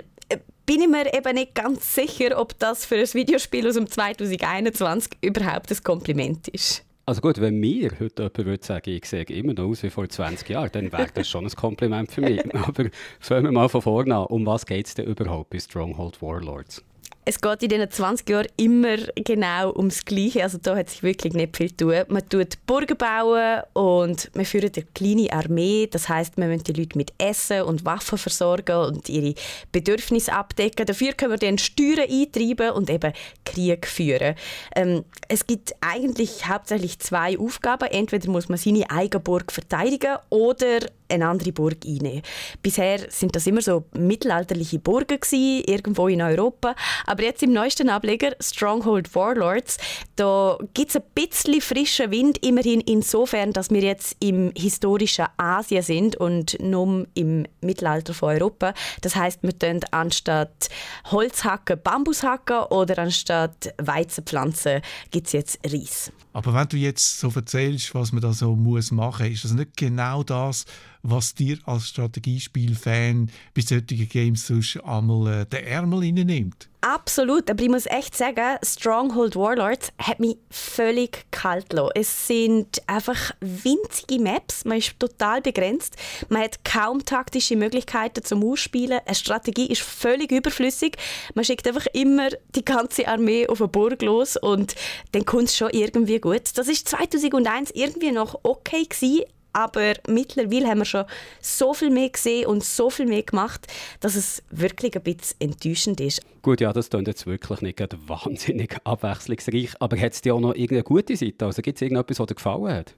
[0.66, 5.12] bin ich mir eben nicht ganz sicher, ob das für ein Videospiel aus dem 2021
[5.22, 6.84] überhaupt ein Kompliment ist.
[7.08, 10.08] Also gut, wenn mir heute jemand würde sagen, ich sehe immer noch aus wie vor
[10.08, 12.42] 20 Jahren, dann wäre das schon ein Kompliment für mich.
[12.54, 12.86] Aber
[13.20, 14.26] fangen wir mal von vorne an.
[14.26, 16.82] Um was geht es denn überhaupt bei Stronghold Warlords?
[17.28, 20.44] Es geht in diesen 20 Jahren immer genau ums Gleiche.
[20.44, 22.04] Also da hat sich wirklich nicht viel zu tun.
[22.06, 25.88] Man tut Burgen bauen und man führt eine kleine Armee.
[25.90, 29.34] Das heißt, man muss die Leute mit Essen und Waffen versorgen und ihre
[29.72, 30.86] Bedürfnisse abdecken.
[30.86, 33.12] Dafür können wir dann Steuern eintreiben und eben
[33.44, 34.36] Krieg führen.
[34.76, 37.88] Ähm, es gibt eigentlich hauptsächlich zwei Aufgaben.
[37.90, 40.78] Entweder muss man seine eigene Burg verteidigen oder
[41.08, 42.22] eine andere Burg einnehmen.
[42.62, 46.74] Bisher sind das immer so mittelalterliche Burgen gewesen, irgendwo in Europa.
[47.06, 49.78] Aber jetzt im neuesten Ableger Stronghold Warlords,
[50.16, 55.82] da gibt es ein bisschen frischen Wind, immerhin insofern, dass wir jetzt im historischen Asien
[55.82, 58.74] sind und nur im Mittelalter von Europa.
[59.02, 60.68] Das heißt, wir tun anstatt
[61.10, 64.80] Holz hacken Bambus hacken oder anstatt Weizen pflanzen
[65.10, 66.12] gibt es jetzt Reis.
[66.32, 69.76] Aber wenn du jetzt so erzählst, was man da so muss machen, ist das nicht
[69.76, 70.66] genau das,
[71.10, 76.68] was dir als Strategiespiel-Fan bei solchen Games sonst einmal äh, den Ärmel nimmt?
[76.82, 81.90] Absolut, aber ich muss echt sagen, Stronghold Warlords hat mich völlig kalt gelassen.
[81.96, 85.96] Es sind einfach winzige Maps, man ist total begrenzt,
[86.28, 90.96] man hat kaum taktische Möglichkeiten zum Ausspielen, eine Strategie ist völlig überflüssig,
[91.34, 94.76] man schickt einfach immer die ganze Armee auf eine Burg los und
[95.10, 96.56] dann kommt es schon irgendwie gut.
[96.56, 99.24] Das ist 2001 irgendwie noch okay gewesen,
[99.56, 101.06] aber mittlerweile haben wir schon
[101.40, 103.66] so viel mehr gesehen und so viel mehr gemacht,
[104.00, 106.20] dass es wirklich ein bisschen enttäuschend ist.
[106.46, 110.54] Gut, ja, das klingt jetzt wirklich nicht wahnsinnig abwechslungsreich, aber hat es dir auch noch
[110.54, 111.44] irgendeine gute Seite?
[111.44, 112.94] Also gibt es irgendetwas, was dir gefallen hat?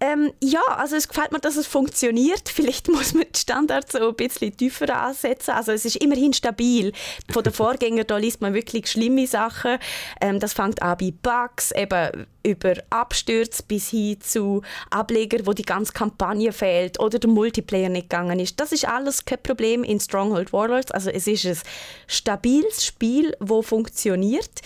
[0.00, 2.48] Ähm, ja, also es gefällt mir, dass es funktioniert.
[2.48, 5.50] Vielleicht muss man die Standards so ein bisschen tiefer ansetzen.
[5.50, 6.92] Also es ist immerhin stabil.
[7.30, 9.76] Von den Vorgängern da liest man wirklich schlimme Sachen.
[10.22, 15.64] Ähm, das fängt an bei Bugs, eben über Abstürze bis hin zu Ableger, wo die
[15.64, 18.60] ganze Kampagne fehlt oder der Multiplayer nicht gegangen ist.
[18.60, 20.92] Das ist alles kein Problem in Stronghold Warlords.
[20.92, 21.58] Also es ist ein
[22.06, 24.62] stabiles Spiel, wo funktioniert.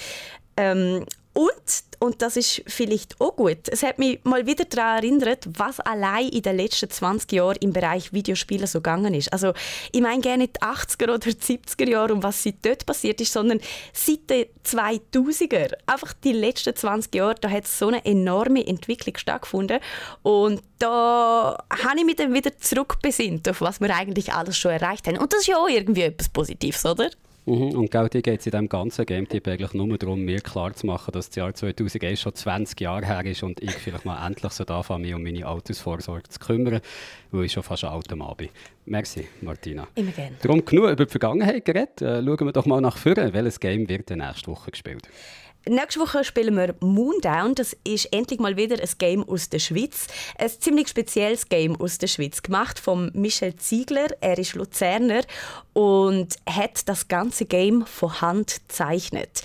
[0.56, 5.46] Ähm, und, und das ist vielleicht auch gut, es hat mich mal wieder daran erinnert,
[5.56, 9.32] was allein in den letzten 20 Jahren im Bereich Videospiele so gegangen ist.
[9.32, 9.52] Also
[9.92, 13.20] ich meine gerne nicht die 80er oder die 70er Jahre und was seit dort passiert
[13.20, 13.60] ist, sondern
[13.92, 15.74] seit den 2000er.
[15.86, 19.78] Einfach die letzten 20 Jahre, da hat so eine enorme Entwicklung stattgefunden
[20.22, 25.06] und da habe ich mich dann wieder zurückbesinnt auf was wir eigentlich alles schon erreicht
[25.06, 25.18] haben.
[25.18, 27.08] Und das ist ja auch irgendwie etwas Positives, oder?
[27.47, 27.70] Mhm.
[27.70, 31.28] Und genau dir geht es in diesem ganzen Game-Tipp eigentlich nur darum, mir klarzumachen, dass
[31.28, 35.03] das Jahr 2001 schon 20 Jahre her ist und ich vielleicht mal endlich so anfangen,
[35.03, 36.80] mich um meine Altersvorsorge zu kümmern,
[37.30, 38.49] weil ich schon fast ein alter Mann bin.
[38.86, 39.88] Merci, Martina.
[39.95, 40.36] Immer gerne.
[40.43, 42.03] Darum genug über die Vergangenheit geredet.
[42.03, 43.32] Äh, schauen wir doch mal nach vorne.
[43.32, 45.09] Welches Game wird nächste Woche gespielt?
[45.68, 47.54] Nächste Woche spielen wir Moondown.
[47.54, 50.06] Das ist endlich mal wieder ein Game aus der Schweiz.
[50.38, 52.42] Ein ziemlich spezielles Game aus der Schweiz.
[52.42, 54.08] Gemacht von Michel Ziegler.
[54.22, 55.22] Er ist Luzerner
[55.74, 59.42] und hat das ganze Game von Hand gezeichnet.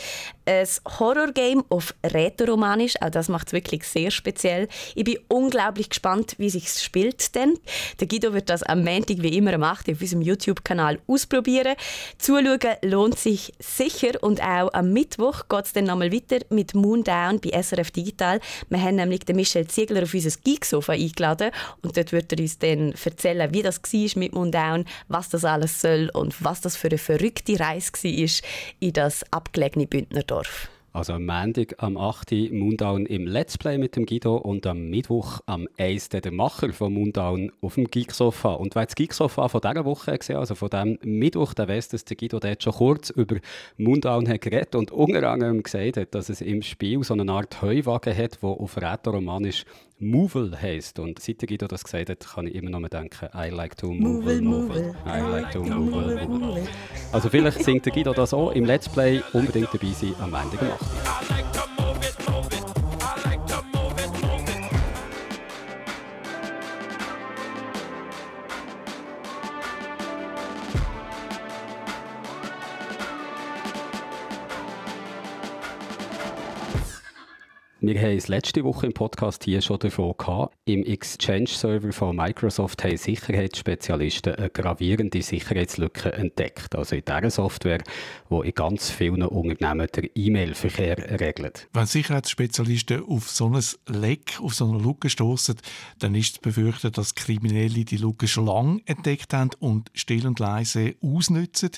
[0.48, 0.68] Ein
[1.00, 4.68] Horror-Game auf Rätoromanisch, auch das macht es wirklich sehr speziell.
[4.93, 7.58] Ich bin unglaublich gespannt, wie sich spielt denn.
[8.00, 9.89] Der Guido wird das am Montag wie immer 8.
[9.89, 11.76] auf unserem YouTube-Kanal ausprobieren.
[12.20, 17.39] Zuschauen lohnt sich sicher und auch am Mittwoch geht es dann nochmal weiter mit Moondown
[17.39, 18.39] bei SRF Digital.
[18.70, 21.50] Wir haben nämlich den Michel Ziegler auf unser Geeksofa eingeladen
[21.82, 25.82] und dort wird er uns dann erzählen, wie das war mit Moondown, was das alles
[25.82, 30.35] soll und was das für eine verrückte Reise war in das abgelegene Bündnerdorf.
[30.96, 32.32] Also am Montag am 8.
[32.54, 36.08] Moondown im Let's Play mit dem Guido und am Mittwoch am 1.
[36.08, 38.54] der Macher von Moondown auf dem Geeksofa.
[38.54, 42.06] Und wer das Geeksofa von dieser Woche gesehen also von diesem Mittwoch, der weiss, dass
[42.06, 43.36] der Guido dort schon kurz über
[43.76, 47.62] Moondown hat geredet und unter anderem gesagt hat, dass es im Spiel so eine Art
[47.62, 49.66] Heuwagen hat, der auf Rätoromanisch
[50.00, 51.00] Movil heisst.
[51.00, 53.78] Und seit der Guido das gesagt hat, kann ich immer noch mal denken, I like
[53.78, 54.96] to move, move.
[55.06, 56.68] I like to move, move.
[57.12, 59.22] Also vielleicht singt der Guido das auch im Let's Play.
[59.34, 61.55] Unbedingt dabei sein am Ende gemacht.
[77.88, 80.56] Wir haben es letzte Woche im Podcast hier schon davon gehabt.
[80.66, 86.74] Im Exchange-Server von Microsoft haben Sicherheitsspezialisten eine gravierende Sicherheitslücke entdeckt.
[86.74, 87.84] Also in dieser Software,
[88.32, 91.68] die in ganz vielen Unternehmen den E-Mail-Verkehr regelt.
[91.74, 95.56] Wenn Sicherheitsspezialisten auf so ein Leck, auf so eine Lücke stoßen,
[96.00, 100.40] dann ist zu befürchten, dass Kriminelle die Lücke schon lange entdeckt haben und still und
[100.40, 101.70] leise ausnutzen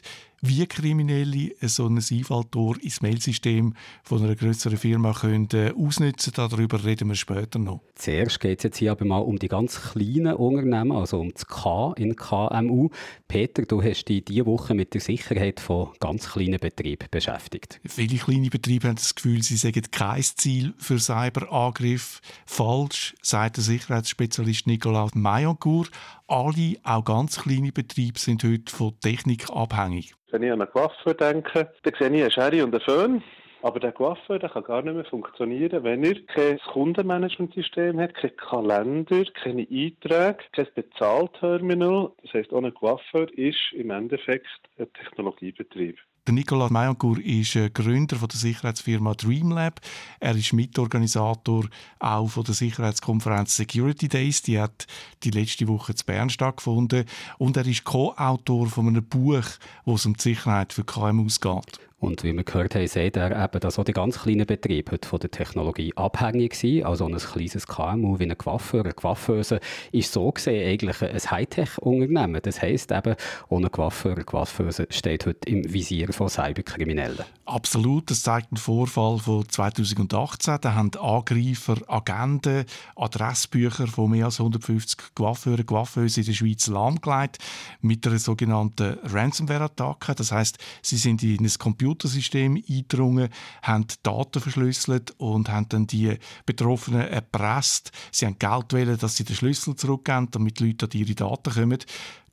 [0.41, 3.73] wie Kriminelle so ein Einfalltor ins Mailsystem
[4.03, 6.49] von einer größeren Firma können ausnutzen können.
[6.51, 7.81] Darüber reden wir später noch.
[7.95, 11.47] Zuerst geht es jetzt hier aber mal um die ganz kleinen Unternehmen, also um das
[11.47, 12.89] K in KMU.
[13.27, 17.79] Peter, du hast dich diese Woche mit der Sicherheit von ganz kleinen Betrieben beschäftigt.
[17.85, 22.21] Viele kleine Betriebe haben das Gefühl, sie sagen kein Ziel für Cyberangriff.
[22.45, 25.91] Falsch, sagt der Sicherheitsspezialist Nicolas Mayancourt.
[26.29, 30.13] Alle, auch ganz kleine Betriebe, sind heute von Technik abhängig.
[30.29, 33.23] Wenn ich an eine Waffe denke, dann sehe ich eine Schere und einen Föhn.
[33.61, 38.35] Aber der Coiffeur der kann gar nicht mehr funktionieren, wenn er kein Kundenmanagementsystem hat, kein
[38.35, 42.11] Kalender, keine Einträge, kein Bezahlterminal.
[42.21, 44.47] Das heisst, ohne Coiffeur ist im Endeffekt
[44.77, 45.97] ein Technologiebetrieb.
[46.27, 49.79] Der Nicolas Mayancourt ist äh, Gründer der Sicherheitsfirma Dreamlab.
[50.19, 51.69] Er ist Mitorganisator
[51.99, 54.41] auch von der Sicherheitskonferenz Security Days.
[54.41, 54.87] Die hat
[55.23, 57.05] die letzte Woche in Bern stattgefunden.
[57.37, 59.45] Und er ist Co-Autor von einem Buch,
[59.85, 61.79] wo es um die Sicherheit für KMUs geht.
[61.99, 65.07] Und wie wir gehört haben, sieht er eben, dass auch die ganz kleinen Betriebe heute
[65.07, 66.85] von der Technologie abhängig sind.
[66.85, 69.59] Also ein kleines KMU wie eine Coiffeur, eine Coiffeuse,
[69.91, 72.39] ist so gesehen eigentlich ein Hightech-Unternehmen.
[72.43, 73.15] Das heisst eben,
[73.49, 77.25] ohne Coiffeur, eine Coiffeuse steht heute im Visier von Cyberkriminellen.
[77.47, 80.57] Absolut, das zeigt ein Vorfall von 2018.
[80.59, 82.65] Da haben Angreifer Agenten,
[82.97, 87.37] Adressbücher von mehr als 150 Coiffeuren, Coiffeusen in der Schweiz lahmgelegt
[87.79, 90.13] mit einer sogenannten Ransomware-Attacke.
[90.15, 93.29] Das heißt, sie sind in ein Computer Computersystem eingedrungen,
[93.61, 97.93] haben Daten verschlüsselt und haben dann die Betroffenen erpresst.
[98.11, 101.53] Sie haben Geld wählen, dass sie den Schlüssel zurückgeben, damit die Leute an ihre Daten
[101.53, 101.79] kommen.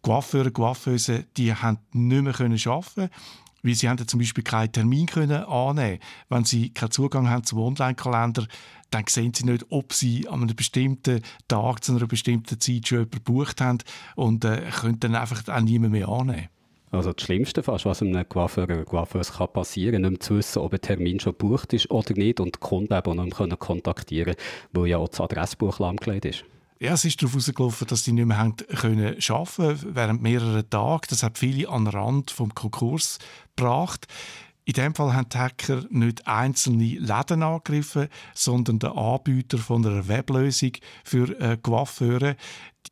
[0.02, 3.10] Coiffeure, Coiffeuse, die haben nicht mehr arbeiten
[3.64, 5.98] Weil sie haben zum Beispiel keinen Termin können annehmen
[6.28, 8.46] Wenn sie keinen Zugang haben zum Online-Kalender,
[8.90, 12.98] dann sehen sie nicht, ob sie an einem bestimmten Tag zu einer bestimmten Zeit schon
[12.98, 13.78] jemanden gebucht haben
[14.14, 16.48] und äh, können dann einfach auch niemand mehr annehmen.
[16.92, 20.74] Also das Schlimmste fast, was einem Coiffeur oder Coiffeuse kann passieren nicht zu wissen, ob
[20.74, 24.48] ein Termin schon gebucht ist oder nicht und die Kunden eben nicht mehr kontaktieren können,
[24.72, 26.44] weil ja auch das Adressbuch lahmgelegt ist.
[26.81, 31.07] Ja, es ist darauf herausgelaufen, dass sie nicht mehr haben können arbeiten während mehrerer Tage.
[31.09, 33.18] Das hat viele an den Rand vom Konkurs
[33.55, 34.09] gebracht.
[34.66, 40.09] In dem Fall haben die Hacker nicht einzelne Läden angegriffen, sondern den Anbieter von einer
[40.09, 40.72] Weblösung
[41.05, 42.37] für äh, Coiffeure.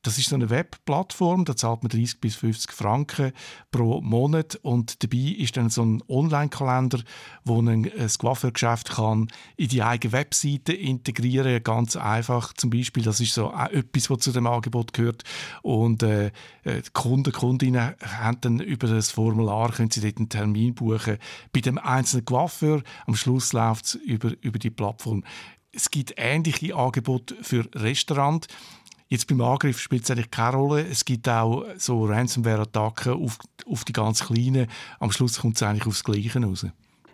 [0.00, 3.32] Das ist so eine Webplattform, da zahlt man 30 bis 50 Franken
[3.70, 7.00] pro Monat und dabei ist dann so ein Online-Kalender,
[7.44, 12.52] wo ein Coiffeurgeschäft kann in die eigene Webseite integrieren, ganz einfach.
[12.54, 15.24] Zum Beispiel, das ist so etwas, was zu dem Angebot gehört
[15.62, 16.26] und äh,
[16.64, 21.18] äh, die Kunden, Kundinnen haben dann über das Formular können sie dort einen Termin buchen
[21.52, 22.82] bei dem einzelnen Coiffeur.
[23.06, 25.24] Am Schluss läuft es über, über die Plattform.
[25.72, 28.48] Es gibt ähnliche Angebote für Restaurants.
[29.12, 30.86] Jetzt beim Angriff spielt es eigentlich keine Rolle.
[30.88, 33.36] Es gibt auch so Ransomware-Attacken auf,
[33.70, 34.68] auf die ganz Kleinen.
[35.00, 36.64] Am Schluss kommt es eigentlich aufs Gleiche raus.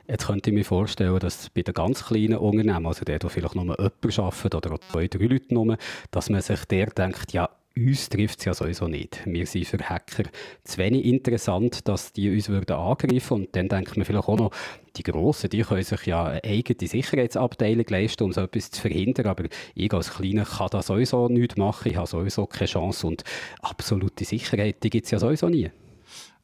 [0.06, 3.56] Jetzt könnte ich mir vorstellen, dass bei den ganz kleinen Unternehmen, also der, der vielleicht
[3.56, 3.80] nur jemand
[4.16, 5.76] arbeitet oder zwei, drei Leute nur,
[6.12, 7.50] dass man sich der denkt, ja,
[7.86, 9.20] uns trifft es ja sowieso nicht.
[9.24, 10.24] Wir sind für Hacker
[10.64, 14.50] zu wenig interessant, dass die uns würden angreifen Und dann denkt man vielleicht auch noch,
[14.96, 19.26] die Grossen, die können sich ja eine eigene Sicherheitsabteilung leisten, um so etwas zu verhindern.
[19.26, 21.90] Aber ich als Kleiner kann da sowieso nichts machen.
[21.90, 23.06] Ich habe sowieso keine Chance.
[23.06, 23.24] Und
[23.62, 25.70] absolute Sicherheit, die gibt es ja sowieso nie.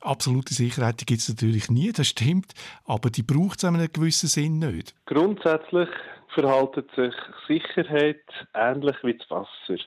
[0.00, 2.52] Absolute Sicherheit gibt es natürlich nie, das stimmt,
[2.84, 4.94] aber die braucht es in einem gewissen Sinn nicht.
[5.06, 5.88] Grundsätzlich
[6.34, 7.14] verhaltet sich
[7.48, 8.22] Sicherheit
[8.52, 9.82] ähnlich wie das Wasser.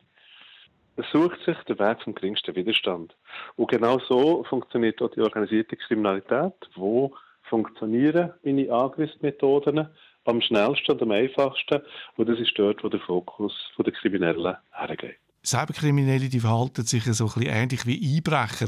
[0.99, 3.15] Es sucht sich den Weg vom geringsten Widerstand.
[3.55, 6.55] Und genau so funktioniert auch die organisierte Kriminalität.
[6.75, 9.87] Wo funktionieren meine Angriffsmethoden
[10.25, 11.81] am schnellsten und am einfachsten?
[12.15, 15.17] Und das ist dort, wo der Fokus der Kriminellen hergeht.
[15.45, 18.67] Cyberkriminelle die verhalten sich so ein ähnlich wie Einbrecher.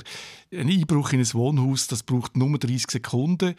[0.54, 3.56] Ein Einbruch in ein Wohnhaus, das braucht nur 30 Sekunden.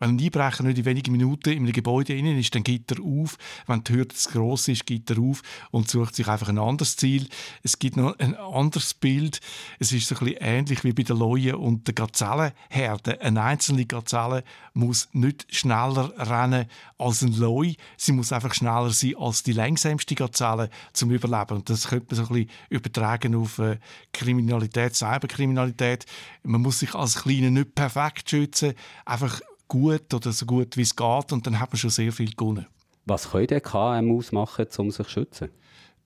[0.00, 3.04] Wenn ein Einbrecher nicht in wenigen Minuten in einem Gebäude innen ist, dann geht er
[3.04, 3.36] auf.
[3.66, 6.96] Wenn die Hürde zu gross ist, geht er auf und sucht sich einfach ein anderes
[6.96, 7.28] Ziel.
[7.62, 9.40] Es gibt noch ein anderes Bild.
[9.78, 13.20] Es ist so ein bisschen ähnlich wie bei den Leuen und den Gazellenherden.
[13.20, 14.42] Eine einzelne Gazelle
[14.72, 16.64] muss nicht schneller rennen
[16.96, 17.74] als ein Leu.
[17.98, 21.58] Sie muss einfach schneller sein als die längsamste Gazelle zum Überleben.
[21.58, 23.78] Und das könnte man so ein bisschen übertragen auf äh,
[24.14, 26.06] Kriminalität, Cyberkriminalität.
[26.42, 28.72] Man muss sich als Kleiner nicht perfekt schützen.
[29.04, 32.32] Einfach gut oder so gut wie es geht und dann hat man schon sehr viel
[32.32, 32.66] gewonnen.
[33.06, 35.48] Was können die KMUs machen, um sich zu schützen?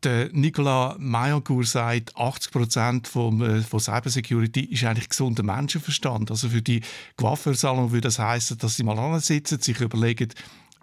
[0.05, 6.31] Der Nicolas Mayancourt sagt, 80 Prozent von, äh, von Cybersecurity ist eigentlich gesunder Menschenverstand.
[6.31, 6.83] Also für die
[7.17, 10.29] Coiffeursalon würde das heißen, dass sie mal ansitzen, sich überlegen,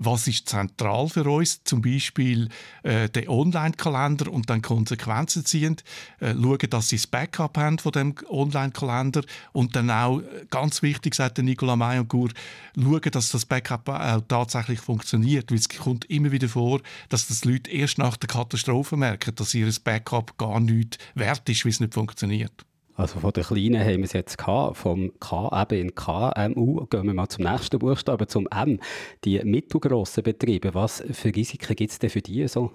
[0.04, 2.50] was ist zentral für uns, zum Beispiel
[2.82, 5.78] äh, den Online-Kalender und dann Konsequenzen ziehen,
[6.20, 9.24] äh, schauen, dass sie das Backup haben von dem Online-Kalender.
[9.54, 12.34] Und dann auch, äh, ganz wichtig, sagt der Nicolas Mayancourt,
[12.76, 17.46] schauen, dass das Backup äh, tatsächlich funktioniert, weil es kommt immer wieder vor, dass das
[17.46, 21.80] Leute erst nach der Katastrophe merken, dass ihr Backup gar nicht wert ist, weil es
[21.80, 22.66] nicht funktioniert.
[23.02, 26.86] Also von den Kleinen haben wir es jetzt gehabt, vom K eben in KMU.
[26.86, 28.80] Gehen wir mal zum nächsten Buchstaben, zum M.
[29.26, 32.72] Die mittelgrossen Betriebe, was für Risiken gibt es denn für die so?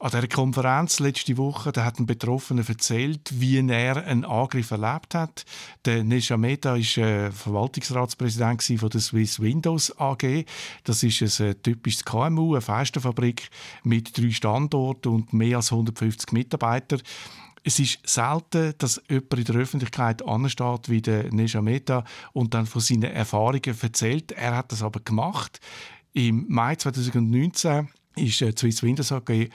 [0.00, 5.16] An dieser Konferenz letzte Woche da hat ein Betroffener erzählt, wie er einen Angriff erlebt
[5.16, 5.44] hat.
[5.84, 10.44] Der Nesha Mehta war äh, Verwaltungsratspräsident von der Swiss Windows AG.
[10.84, 13.50] Das ist ein äh, typisches KMU, eine Fensterfabrik
[13.82, 17.02] mit drei Standorten und mehr als 150 Mitarbeitern.
[17.64, 22.66] Es ist selten, dass jemand in der Öffentlichkeit ansteht wie der Neja Mehta und dann
[22.66, 24.32] von seinen Erfahrungen erzählt.
[24.32, 25.60] Er hat das aber gemacht.
[26.12, 29.48] Im Mai 2019 ist die Swiss Windows AG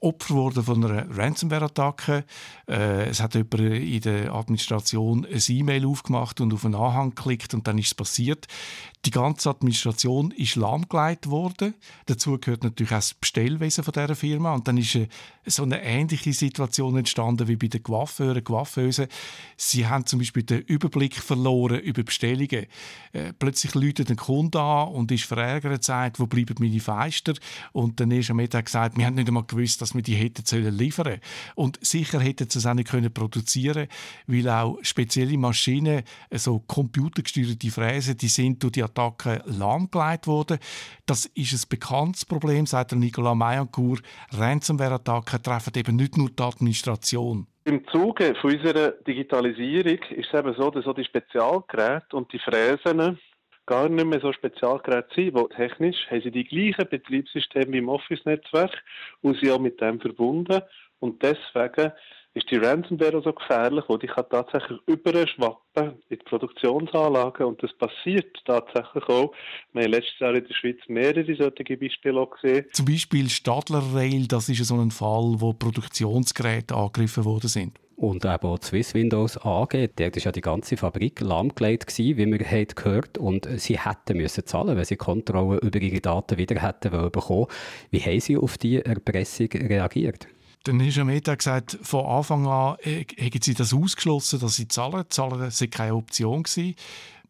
[0.00, 2.24] Opfer geworden von einer Ransomware-Attacke.
[2.68, 7.54] Äh, es hat jemand in der Administration ein E-Mail aufgemacht und auf einen Anhang geklickt
[7.54, 8.46] und dann ist es passiert.
[9.06, 11.74] Die ganze Administration ist lahmgelegt worden.
[12.04, 14.52] Dazu gehört natürlich auch das Bestellwesen von dieser Firma.
[14.54, 15.08] Und dann ist eine,
[15.46, 19.06] so eine ähnliche Situation entstanden wie bei den Coiffeuren, Coiffeusen.
[19.56, 22.66] Sie haben zum Beispiel den Überblick verloren über Bestellungen.
[23.12, 27.32] Äh, plötzlich läutet ein Kunde an und ist verärgert, sagt, wo bleiben meine Feister?
[27.72, 30.44] Und dann ist am Mittag gesagt, wir haben nicht einmal gewusst, dass wir die hätten
[30.44, 31.20] sollen liefern
[31.54, 33.88] Und sicher hätten sie es auch nicht können produzieren
[34.26, 40.58] weil auch spezielle Maschinen, so computergesteuerte Fräsen, die sind durch die Attacken lahmgelegt worden.
[41.06, 44.02] Das ist ein bekanntes Problem, sagt Nicolas Mayancourt.
[44.32, 47.46] Ransomware-Attacken treffen eben nicht nur die Administration.
[47.64, 53.18] Im Zuge unserer Digitalisierung ist es eben so, dass so die Spezialgeräte und die Fräsen
[53.70, 57.88] gar nicht mehr so Spezialgeräte sein, wo technisch haben sie die gleichen Betriebssysteme wie im
[57.88, 58.82] Office-Netzwerk
[59.22, 60.60] und sind auch mit dem verbunden.
[60.98, 61.92] Und deswegen
[62.34, 67.72] ist die Ransomware so gefährlich, wo die kann tatsächlich überschwappen in die Produktionsanlagen und das
[67.74, 69.32] passiert tatsächlich auch.
[69.72, 72.66] Wir haben letztes Jahr in der Schweiz mehrere solche Beispiele gesehen.
[72.72, 77.78] Zum Beispiel Stadler Rail, das ist so ein Fall, wo Produktionsgeräte angegriffen worden sind.
[78.00, 82.26] Und eben auch Swiss Windows AG, dort war ja die ganze Fabrik lahmgelegt, gewesen, wie
[82.32, 86.62] wir haben gehört Und sie hätten müssen zahlen, wenn sie Kontrolle über ihre Daten wieder
[86.62, 87.44] hätten bekommen
[87.90, 90.28] Wie haben sie auf diese Erpressung reagiert?
[90.64, 95.04] Dann ist Meta gesagt, von Anfang an äh, haben sie das ausgeschlossen, dass sie zahlen.
[95.10, 96.42] Zahlen war keine Option.
[96.42, 96.76] Gewesen.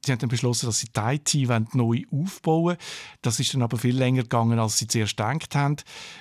[0.04, 2.76] Sie haben dann beschlossen, dass sie die IT neu aufbauen wollen.
[3.20, 5.76] Das ist dann aber viel länger gegangen, als sie zuerst gedacht haben.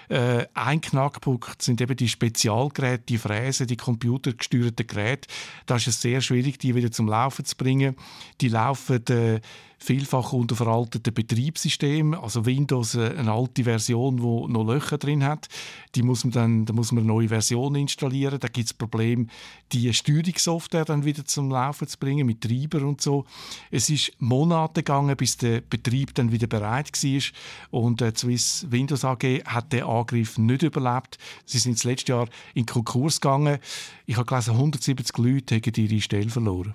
[0.09, 5.29] Äh, ein Knackpunkt sind eben die Spezialgeräte, die Fräsen, die computergesteuerten Geräte.
[5.65, 7.95] Da ist es sehr schwierig, die wieder zum Laufen zu bringen.
[8.41, 9.39] Die laufen äh,
[9.79, 15.47] vielfach unter veralteten Betriebssystemen, also Windows äh, eine alte Version, die noch Löcher drin hat,
[15.95, 18.39] die muss man dann, da muss man eine neue Version installieren.
[18.39, 19.27] Da gibt es Probleme,
[19.71, 23.25] die Steuerungssoftware dann wieder zum Laufen zu bringen mit Treiber und so.
[23.71, 27.21] Es ist Monate gegangen, bis der Betrieb dann wieder bereit war
[27.71, 31.17] und äh, Swiss Windows AG hat den Angriff nicht überlebt.
[31.45, 33.59] Sie sind das letzte Jahr in Konkurs gegangen.
[34.05, 36.73] Ich habe gelesen, 170 Leute haben ihre Stelle verloren.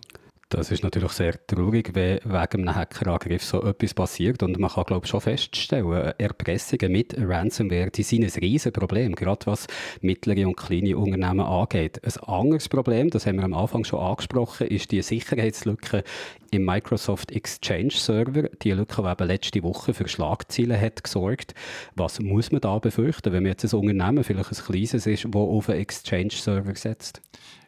[0.57, 4.41] Das ist natürlich sehr traurig, wenn wegen einem Hackerangriff so etwas passiert.
[4.45, 9.17] Und man kann, glaube ich, schon feststellen, Erpressungen mit Ransomware, die sind ein riesen Problem,
[9.17, 9.67] gerade was
[10.01, 12.01] mittlere und kleine Unternehmen angeht.
[12.05, 16.05] Ein anderes Problem, das haben wir am Anfang schon angesprochen, ist die Sicherheitslücke
[16.53, 18.45] im Microsoft Exchange Server.
[18.63, 21.55] Die Lücke, die eben letzte Woche für Schlagzeilen hat gesorgt.
[21.97, 25.35] Was muss man da befürchten, wenn man jetzt ein Unternehmen, vielleicht ein kleines ist, das
[25.35, 27.21] auf einen Exchange Server setzt?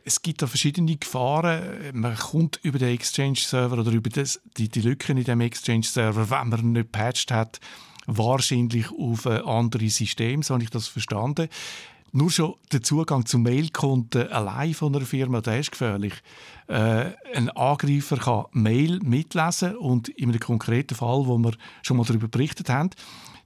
[0.07, 1.62] Es gibt da verschiedene Gefahren.
[1.92, 6.48] Man kommt über den Exchange-Server oder über das, die, die Lücken in dem Exchange-Server, wenn
[6.48, 7.59] man nicht patcht hat,
[8.07, 11.48] wahrscheinlich auf ein anderes System, so habe ich das verstanden.
[12.12, 16.14] Nur schon der Zugang zu Mailkonten allein von einer Firma, der ist gefährlich.
[16.68, 21.52] Äh, ein Angreifer kann Mail mitlesen und in einem konkreten Fall, wo wir
[21.82, 22.90] schon mal darüber berichtet haben,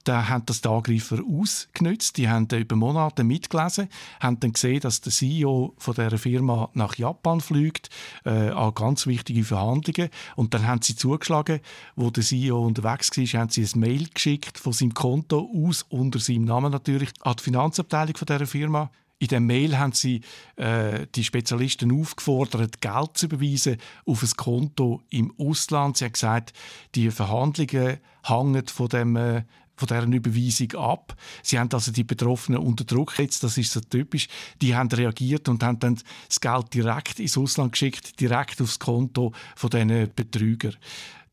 [0.07, 2.17] da haben das die Angreifer ausgenutzt.
[2.17, 3.89] Die haben über Monate mitgelesen,
[4.19, 7.89] haben dann gesehen, dass der CEO von der Firma nach Japan fliegt
[8.25, 10.09] äh, an ganz wichtige Verhandlungen.
[10.35, 11.59] Und dann haben sie zugeschlagen,
[11.95, 16.19] wo der CEO unterwegs war, haben sie ein Mail geschickt von seinem Konto aus unter
[16.19, 18.91] seinem Namen natürlich an die Finanzabteilung von der Firma.
[19.21, 20.21] In der Mail haben sie
[20.55, 25.97] äh, die Spezialisten aufgefordert, Geld zu überweisen auf ein Konto im Ausland.
[25.97, 26.53] Sie haben gesagt,
[26.95, 29.43] die Verhandlungen hängen von dem äh,
[29.81, 31.15] von deren Überweisung ab.
[31.41, 34.27] Sie haben also die Betroffenen unter Druck jetzt, das ist so typisch.
[34.61, 39.33] Die haben reagiert und haben dann das Geld direkt ins Ausland geschickt, direkt aufs Konto
[39.55, 40.71] von diesen Betrüger.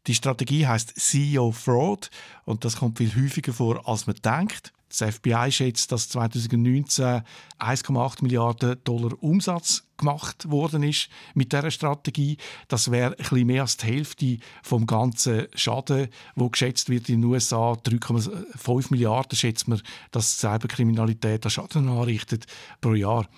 [0.07, 2.11] Die Strategie heißt CEO Fraud
[2.46, 4.72] und das kommt viel häufiger vor, als man denkt.
[4.88, 7.22] Das FBI schätzt, dass 2019
[7.59, 12.38] 1,8 Milliarden Dollar Umsatz gemacht worden ist mit dieser Strategie.
[12.68, 17.20] Das wäre ein bisschen mehr als die Hälfte vom ganzen Schaden, wo geschätzt wird in
[17.20, 17.72] den USA.
[17.72, 22.46] 3,5 Milliarden schätzt man, dass Cyberkriminalität an Schaden anrichtet
[22.80, 23.28] pro Jahr.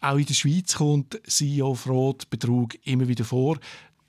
[0.00, 3.58] Auch in der Schweiz kommt CEO-Fraud, Betrug immer wieder vor.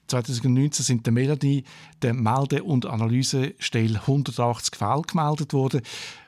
[0.08, 1.64] 2019 sind der Melanie,
[2.02, 5.82] der Melde- und Analysestelle 180 Fälle gemeldet worden.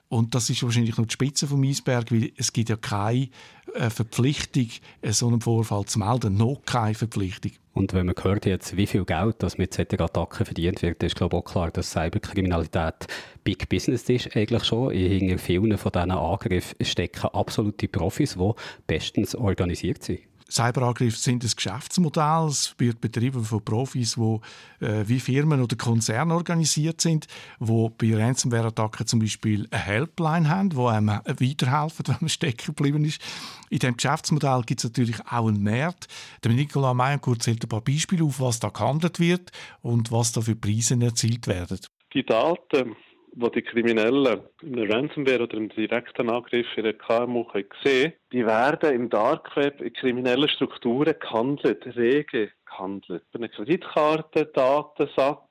[0.10, 3.30] Und das ist wahrscheinlich nur die Spitze vom Eisberg, weil es gibt ja keine
[3.74, 4.68] äh, Verpflichtung,
[5.06, 6.36] so einen Vorfall zu melden.
[6.36, 7.52] Noch keine Verpflichtung.
[7.74, 11.16] Und wenn man hört jetzt, wie viel Geld das mit solchen Attacken verdient wird, ist
[11.16, 13.08] glaube ich auch klar, dass Cyberkriminalität
[13.44, 14.92] Big Business ist eigentlich schon.
[14.92, 18.52] Hinter vielen von diesen Angriffen stecken absolute Profis, die
[18.86, 20.20] bestens organisiert sind.
[20.50, 22.48] Cyberangriffe sind ein Geschäftsmodell.
[22.48, 27.28] Es wird betrieben von Profis, die äh, wie Firmen oder Konzerne organisiert sind,
[27.60, 33.06] wo bei Ransomware-Attacken zum Beispiel eine Helpline haben, wo einem weiterhelfen, wenn man stecken geblieben
[33.06, 33.22] ist.
[33.70, 36.08] In diesem Geschäftsmodell gibt es natürlich auch einen Markt.
[36.44, 40.42] Der Nicola Meyencourt zählt ein paar Beispiele auf, was da gehandelt wird und was da
[40.42, 41.80] für Preise erzielt werden.
[42.14, 42.96] Die Daten
[43.36, 47.46] wo die Kriminellen in einem Ransomware oder im direkten Angriff in der KMU
[47.84, 53.24] sehen die werden im Dark Web in kriminellen Strukturen gehandelt, rege gehandelt.
[53.32, 55.42] Bei einer Kreditkartendatensatz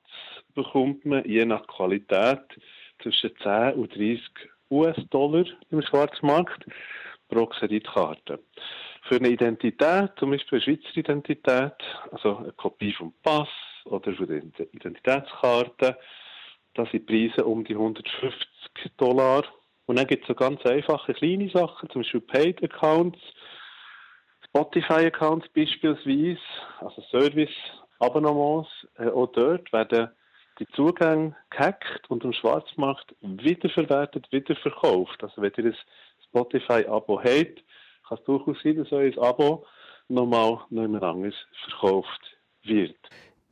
[0.53, 2.41] bekommt man je nach Qualität
[3.01, 4.21] zwischen 10 und 30
[4.69, 6.65] US-Dollar im Schwarzmarkt
[7.29, 8.39] pro Kreditkarte.
[9.03, 11.73] Für eine Identität, zum Beispiel eine Schweizer Identität,
[12.11, 13.49] also eine Kopie vom Pass
[13.85, 15.97] oder von der Identitätskarte,
[16.75, 18.47] da sind die Preise um die 150
[18.97, 19.43] Dollar.
[19.85, 23.19] Und dann gibt es so ganz einfache kleine Sachen, zum Beispiel Paid Accounts,
[24.45, 26.39] Spotify Accounts beispielsweise,
[26.79, 27.53] also Service
[27.99, 28.69] Abonnements.
[28.97, 30.09] Äh, auch dort werden
[30.59, 35.23] die Zugänge gehackt und im Schwarzmarkt wiederverwertet, wiederverkauft.
[35.23, 35.77] Also wenn ihr ein
[36.29, 37.63] Spotify-Abo habt,
[38.07, 39.65] kann es durchaus sein, dass euer Abo
[40.07, 42.21] nochmal noch jemand anderes verkauft
[42.63, 42.95] wird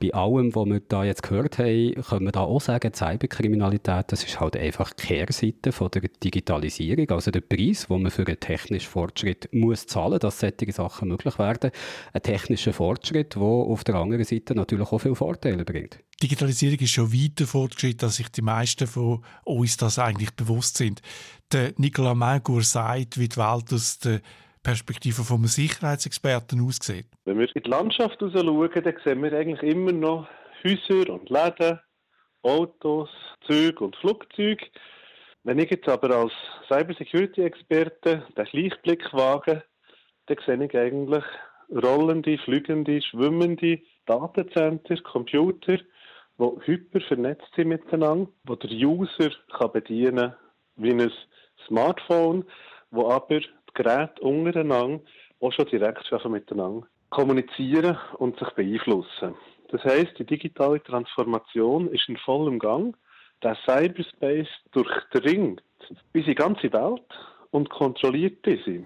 [0.01, 4.23] bei allem, was wir da jetzt gehört haben, können wir da auch sagen, Cyberkriminalität, das
[4.23, 8.39] ist halt einfach die Kehrseite von der Digitalisierung, also der Preis, den man für einen
[8.39, 11.71] technischen Fortschritt muss zahlen, dass solche Sachen möglich werden.
[12.13, 15.99] Ein technischer Fortschritt, der auf der anderen Seite natürlich auch viele Vorteile bringt.
[16.21, 21.01] Digitalisierung ist schon weiter fortgeschritten, als sich die meisten von uns das eigentlich bewusst sind.
[21.51, 24.21] Der Nicolas Mangour sagt, wie die Welt aus der
[24.63, 27.07] Perspektive vom Sicherheitsexperten aussieht?
[27.25, 30.27] Wenn wir in die Landschaft schauen, dann sehen wir eigentlich immer noch
[30.63, 31.79] Häuser und Läden,
[32.43, 33.09] Autos,
[33.47, 34.65] Züge und Flugzeuge.
[35.43, 36.33] Wenn ich jetzt aber als
[36.67, 39.63] Cybersecurity-Experte den Gleichblick wage,
[40.27, 41.23] dann sehe ich eigentlich
[41.71, 50.33] rollende, fliegende, schwimmende Datencenter, Computer, die hyper vernetzt sind miteinander, wo der User kann bedienen
[50.75, 51.11] wie ein
[51.67, 52.45] Smartphone,
[52.89, 53.41] wo aber
[53.73, 55.01] Geräte untereinander
[55.39, 59.35] auch schon direkt miteinander kommunizieren und sich beeinflussen.
[59.69, 62.95] Das heißt, die digitale Transformation ist in vollem Gang.
[63.43, 65.63] Der Cyberspace durchdringt
[66.13, 67.07] unsere ganze Welt
[67.51, 68.85] und kontrolliert diese.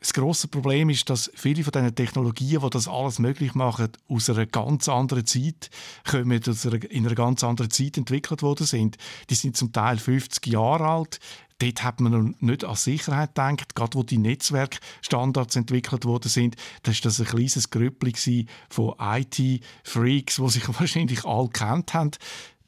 [0.00, 4.30] Das grosse Problem ist, dass viele von diesen Technologien, die das alles möglich machen, aus
[4.30, 5.68] einer ganz anderen Zeit
[6.08, 6.40] kommen,
[6.88, 8.96] in einer ganz anderen Zeit entwickelt worden sind.
[9.28, 11.20] Die sind zum Teil 50 Jahre alt.
[11.58, 13.74] Dort hat man noch nicht an Sicherheit gedacht.
[13.74, 20.36] Gerade wo die Netzwerkstandards entwickelt worden sind, da war das ein kleines Grüppli von IT-Freaks,
[20.36, 22.12] die sich wahrscheinlich alle kennt haben.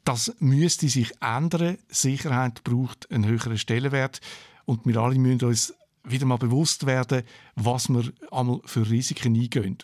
[0.05, 1.79] Das müsste sich ändern.
[1.87, 4.21] Sicherheit braucht einen höheren Stellenwert.
[4.65, 5.73] Und wir alle müssen uns
[6.03, 7.23] wieder mal bewusst werden,
[7.55, 9.77] was wir einmal für Risiken eingehen.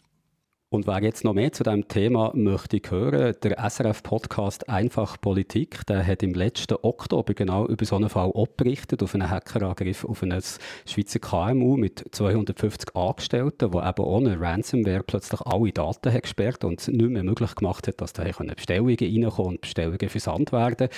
[0.72, 6.06] Und wer jetzt noch mehr zu diesem Thema möchte hören, der SRF-Podcast Einfach Politik, der
[6.06, 10.40] hat im letzten Oktober genau über so einen Fall berichtet, auf einen Hackerangriff auf ein
[10.86, 16.80] Schweizer KMU mit 250 Angestellten, wo eben ohne Ransomware plötzlich alle Daten hat gesperrt und
[16.82, 20.90] es nicht mehr möglich gemacht hat, dass da Bestellungen reinkommen und Bestellungen versandt werden.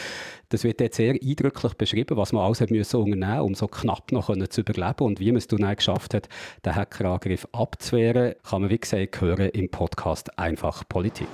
[0.49, 4.11] Das wird jetzt sehr eindrücklich beschrieben, was man alles hat müssen unternehmen um so knapp
[4.11, 6.27] noch zu überleben und wie man es dann geschafft hat,
[6.65, 11.27] den Hackerangriff abzuwehren, kann man wie gesagt hören im Podcast Einfach Politik.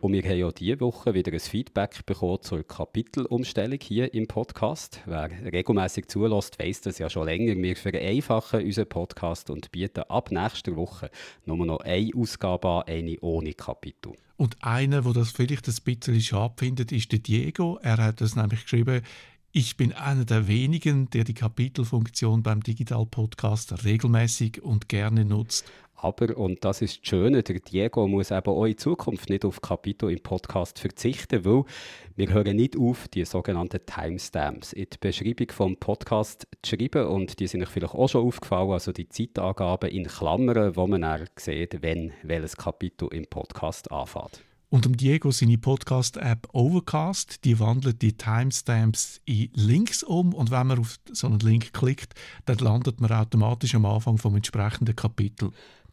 [0.00, 5.02] Und wir haben ja diese Woche wieder ein Feedback bekommen zur Kapitelumstellung hier im Podcast.
[5.04, 7.54] Wer regelmäßig zulässt, weiß das ja schon länger.
[7.54, 11.10] Wir vereinfachen unseren Podcast und bieten ab nächster Woche
[11.44, 14.14] nur noch eine Ausgabe an, eine ohne Kapitel.
[14.40, 17.78] Und einer, der das vielleicht ein bisschen schade findet, ist der Diego.
[17.82, 19.02] Er hat das nämlich geschrieben,
[19.52, 25.70] ich bin einer der wenigen, der die Kapitelfunktion beim Digital Podcast regelmäßig und gerne nutzt.
[26.02, 29.60] Aber, und das ist das Schöne, der Diego muss eben auch in Zukunft nicht auf
[29.60, 31.64] Kapitel im Podcast verzichten, weil
[32.16, 37.38] wir hören nicht auf, die sogenannten Timestamps in die Beschreibung vom Podcast zu schreiben und
[37.38, 41.28] die sind euch vielleicht auch schon aufgefallen, also die Zeitangaben in Klammern, wo man dann
[41.36, 44.42] sieht, wenn welches Kapitel im Podcast anfängt.
[44.72, 50.68] Und um Diego seine Podcast-App Overcast, die wandelt die Timestamps in Links um und wenn
[50.68, 52.14] man auf so einen Link klickt,
[52.46, 55.50] dann landet man automatisch am Anfang vom entsprechenden Kapitel.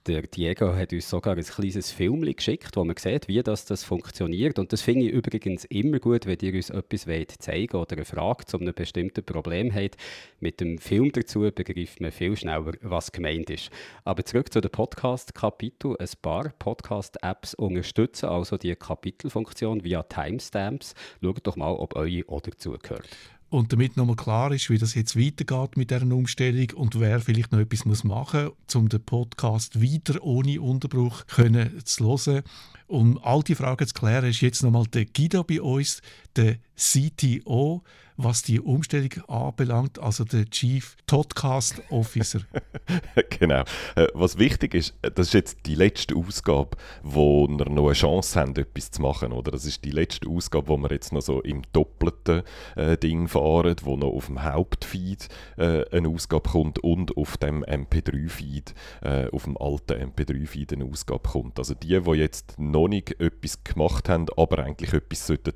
[0.07, 3.83] Der Diego hat uns sogar ein kleines Film geschickt, wo man sieht, wie das, das
[3.83, 4.57] funktioniert.
[4.57, 8.05] Und das finde ich übrigens immer gut, wenn ihr uns etwas wollt zeigen oder eine
[8.05, 9.97] Frage zu einem bestimmten Problem habt.
[10.39, 13.69] Mit dem Film dazu begreift man viel schneller, was gemeint ist.
[14.05, 15.97] Aber zurück zu den Podcast-Kapitel.
[15.99, 20.93] Ein paar Podcast-Apps unterstützen also die Kapitelfunktion via Timestamps.
[21.21, 23.09] Schaut doch mal, ob eure dazu gehört.
[23.49, 27.53] Und damit nochmal klar ist, wie das jetzt weitergeht mit dieser Umstellung und wer vielleicht
[27.53, 32.43] noch etwas machen muss, um den Podcast wieder ohne Unterbruch können zu hören.
[32.87, 36.01] Um all die Fragen zu klären, ist jetzt nochmal der Guido bei uns,
[36.35, 37.83] der CTO
[38.17, 42.41] was die Umstellung anbelangt, also der Chief Podcast Officer.
[43.39, 43.63] genau.
[43.95, 47.93] Äh, was wichtig ist, äh, das ist jetzt die letzte Ausgabe, wo wir noch eine
[47.93, 49.31] Chance haben, etwas zu machen.
[49.31, 49.51] Oder?
[49.51, 52.41] Das ist die letzte Ausgabe, wo wir jetzt noch so im doppelten
[52.75, 57.63] äh, Ding fahren, wo noch auf dem Hauptfeed äh, eine Ausgabe kommt und auf dem
[57.63, 61.59] MP3-Feed, äh, auf dem alten MP3-Feed eine Ausgabe kommt.
[61.59, 65.53] Also die, die jetzt noch nicht etwas gemacht haben, aber eigentlich etwas sollten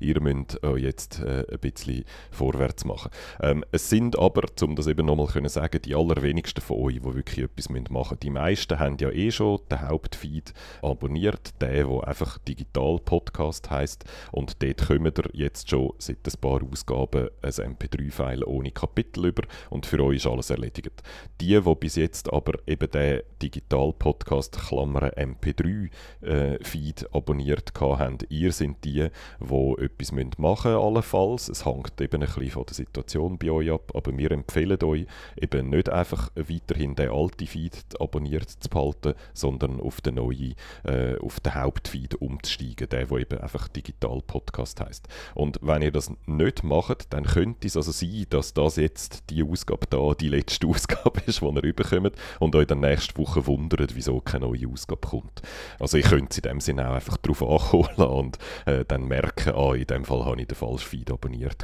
[0.00, 1.83] ihr müsst euch jetzt äh, ein bisschen
[2.30, 3.10] vorwärts machen.
[3.40, 7.14] Ähm, es sind aber, um das eben nochmal zu sagen, die allerwenigsten von euch, die
[7.14, 8.20] wirklich etwas machen müssen.
[8.20, 14.04] Die meisten haben ja eh schon den Hauptfeed abonniert, der, der einfach Digital Podcast heißt
[14.32, 19.42] und dort kommen ihr jetzt schon seit ein paar Ausgaben ein MP3-File ohne Kapitel über
[19.70, 21.02] und für euch ist alles erledigt.
[21.40, 28.52] Die, die bis jetzt aber eben den Digital Podcast Klammern MP3-Feed äh, abonniert haben, ihr
[28.52, 29.08] sind die,
[29.40, 31.48] die etwas machen müssen, allenfalls.
[31.48, 35.06] Es hängt eben ein bisschen von der Situation bei euch ab, aber wir empfehlen euch
[35.40, 40.54] eben nicht einfach weiterhin den alten Feed abonniert zu behalten, sondern auf den neuen,
[40.84, 45.08] äh, auf den Hauptfeed umzusteigen, der, der eben einfach Digital Podcast heißt.
[45.34, 49.42] Und wenn ihr das nicht macht, dann könnte es also sein, dass das jetzt die
[49.42, 53.94] Ausgabe da die letzte Ausgabe ist, die ihr überkommt und euch dann nächste Woche wundert,
[53.94, 55.42] wieso keine neue Ausgabe kommt.
[55.78, 59.54] Also ich könnte es in dem Sinne auch einfach darauf anholen und äh, dann merken,
[59.54, 61.63] ah, in dem Fall habe ich den falschen Feed abonniert.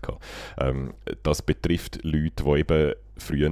[0.59, 3.51] Ähm, das betrifft Leute, die eben früher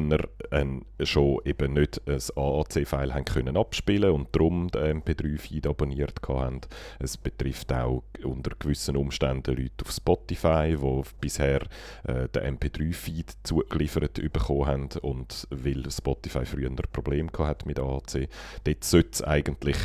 [0.51, 6.63] ähm, schon eben nicht ein AAC-File haben können abspielen und darum den MP3-Feed abonniert haben.
[6.99, 11.61] Es betrifft auch unter gewissen Umständen Leute auf Spotify, die bisher
[12.05, 18.29] äh, den MP3-Feed zugeliefert bekommen haben und weil Spotify früher ein Problem hat mit AAC.
[18.65, 19.77] Dort sollte es eigentlich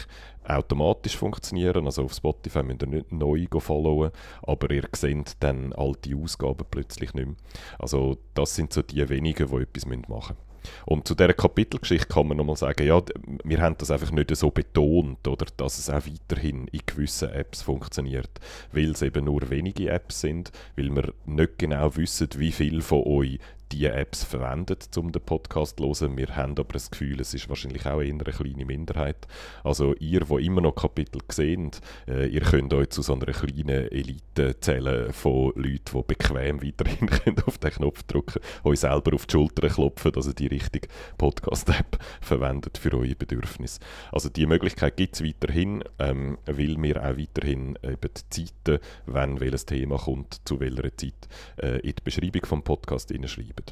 [0.47, 1.85] automatisch funktionieren.
[1.85, 4.11] Also auf Spotify müsst ihr nicht neu followen,
[4.43, 7.35] aber ihr seht dann alte Ausgaben plötzlich nicht mehr.
[7.79, 10.53] Also das sind so die wenigen, die etwas machen müssen.
[10.85, 13.01] Und zu dieser Kapitelgeschichte kann man nochmal sagen, ja,
[13.43, 17.61] wir haben das einfach nicht so betont, oder, dass es auch weiterhin in gewissen Apps
[17.61, 18.29] funktioniert,
[18.71, 23.03] weil es eben nur wenige Apps sind, weil wir nicht genau wissen, wie viele von
[23.05, 23.39] euch
[23.73, 26.15] die Apps verwendet, um den Podcast zu hören.
[26.15, 29.27] Wir haben aber das Gefühl, es ist wahrscheinlich auch eher eine kleine Minderheit.
[29.63, 33.91] Also ihr, die immer noch Kapitel seht, äh, ihr könnt euch zu so einer kleinen
[33.91, 37.09] Elite zählen von Leuten, die bequem weiterhin
[37.45, 41.97] auf den Knopf drücken euch selber auf die Schulter klopfen, dass ihr die richtige Podcast-App
[42.21, 43.79] verwendet für eure Bedürfnisse.
[44.11, 49.39] Also die Möglichkeit gibt es weiterhin, ähm, weil wir auch weiterhin eben die Zeiten, wenn
[49.39, 53.62] welches Thema kommt, zu welcher Zeit, äh, in die Beschreibung vom Podcast hineinschreiben.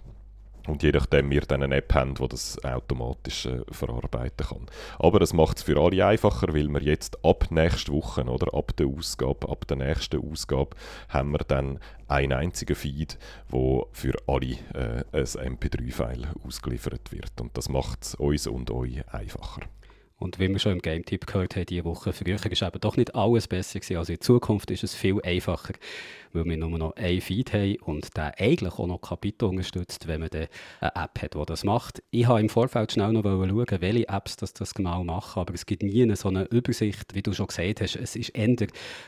[0.67, 4.65] Und je nachdem wir dann eine App haben, die das automatisch äh, verarbeiten kann.
[4.99, 8.75] Aber das macht es für alle einfacher, weil wir jetzt ab nächster Woche oder ab
[8.77, 10.75] der Ausgabe, ab der nächsten Ausgabe,
[11.09, 13.17] haben wir dann einen einzigen Feed,
[13.49, 17.39] wo für alle äh, ein MP3-File ausgeliefert wird.
[17.39, 19.61] Und das macht es uns und euch einfacher.
[20.21, 23.15] Und wie wir schon im Game-Tipp gehört haben, diese Woche, früher war eben doch nicht
[23.15, 23.97] alles besser gewesen.
[23.97, 25.73] Also in Zukunft ist es viel einfacher,
[26.31, 30.19] weil wir nur noch ein Feed haben und der eigentlich auch noch Kapitel unterstützt, wenn
[30.19, 30.47] man eine
[30.79, 32.03] App hat, die das macht.
[32.11, 35.65] Ich habe im Vorfeld schnell noch schauen, welche Apps das, das genau machen, aber es
[35.65, 37.95] gibt nie eine, so eine Übersicht, wie du schon gesagt hast.
[37.95, 38.55] Es ist eher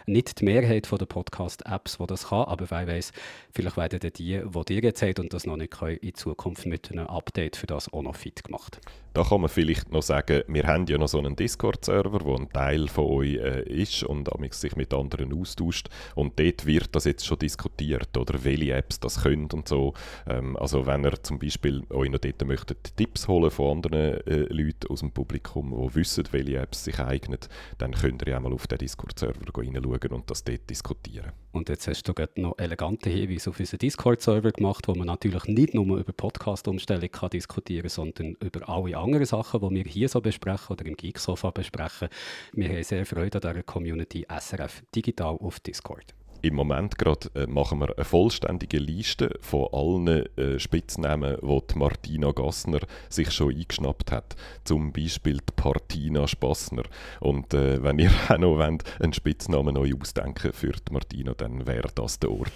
[0.08, 3.12] nicht die Mehrheit der Podcast-Apps, die das kann, aber wer weiß,
[3.52, 6.92] vielleicht werden die, die dir jetzt haben und das noch nicht können, in Zukunft mit
[6.92, 8.82] einem Update für das auch noch fit gemacht.
[9.14, 12.50] Da kann man vielleicht noch sagen, wir haben ja noch so einen Discord-Server, wo ein
[12.50, 15.90] Teil von euch äh, ist und sich mit anderen austauscht.
[16.16, 19.94] Und dort wird das jetzt schon diskutiert, oder welche Apps das können und so.
[20.28, 24.52] Ähm, also wenn ihr zum Beispiel euch noch dort möchtet Tipps holen von anderen äh,
[24.52, 27.40] Leuten aus dem Publikum, die wissen, welche Apps sich eignen,
[27.78, 31.32] dann könnt ihr ja mal auf den Discord-Server reinschauen und das dort diskutieren.
[31.52, 35.44] Und jetzt hast du gerade noch elegante Hinweise auf unseren Discord-Server gemacht, wo man natürlich
[35.46, 40.22] nicht nur über Podcast-Umstellung diskutieren kann, sondern über alle anderen Sachen, die wir hier so
[40.22, 42.10] besprechen oder im Geeksofa besprechen.
[42.54, 47.48] Wir haben sehr Freude an dieser Community SRF Digital auf Discord im Moment gerade äh,
[47.48, 54.12] machen wir eine vollständige Liste von allen äh, Spitznamen, die, Martina Gassner sich schon eingeschnappt
[54.12, 54.36] hat.
[54.66, 56.84] Zum Beispiel die Partina Spassner.
[57.22, 61.90] Und äh, wenn ihr auch noch wollt, einen Spitznamen neu ausdenken für Martina, dann wäre
[61.96, 62.52] das der Ort.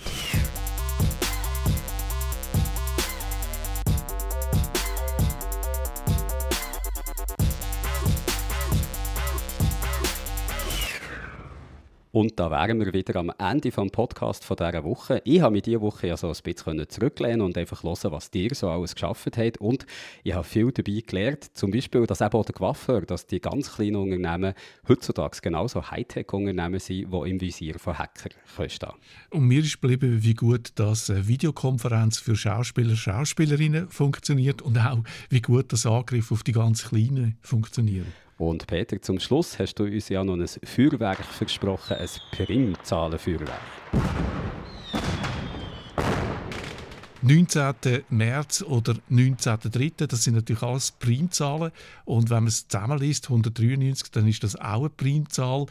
[12.17, 15.21] Und da wären wir wieder am Ende des Podcast von dieser Woche.
[15.23, 18.55] Ich habe mich diese Woche ja so ein bisschen zurücklehnen und einfach hören, was ihr
[18.55, 19.59] so alles geschafft habt.
[19.59, 19.85] Und
[20.23, 21.55] ich habe viel dabei gelernt.
[21.55, 24.55] Zum Beispiel, dass eben auch der Coiffeur, dass die ganz kleinen Unternehmen
[24.89, 28.31] heutzutage genauso Hightech-Unternehmen sind, die im Visier von Hackern
[28.67, 28.89] stehen
[29.29, 35.41] Und mir ist geblieben, wie gut das Videokonferenz für Schauspieler, Schauspielerinnen funktioniert und auch, wie
[35.41, 38.07] gut das Angriff auf die ganz Kleinen funktioniert.
[38.37, 43.59] Und Peter, zum Schluss hast du uns ja noch ein Feuerwerk versprochen, ein Primzahlenfeuerwerk.
[47.23, 48.03] 19.
[48.09, 51.71] März oder 19.3., das sind natürlich alles Primzahlen.
[52.05, 55.65] Und wenn man es zusammenliest, 193, dann ist das auch eine Primzahl.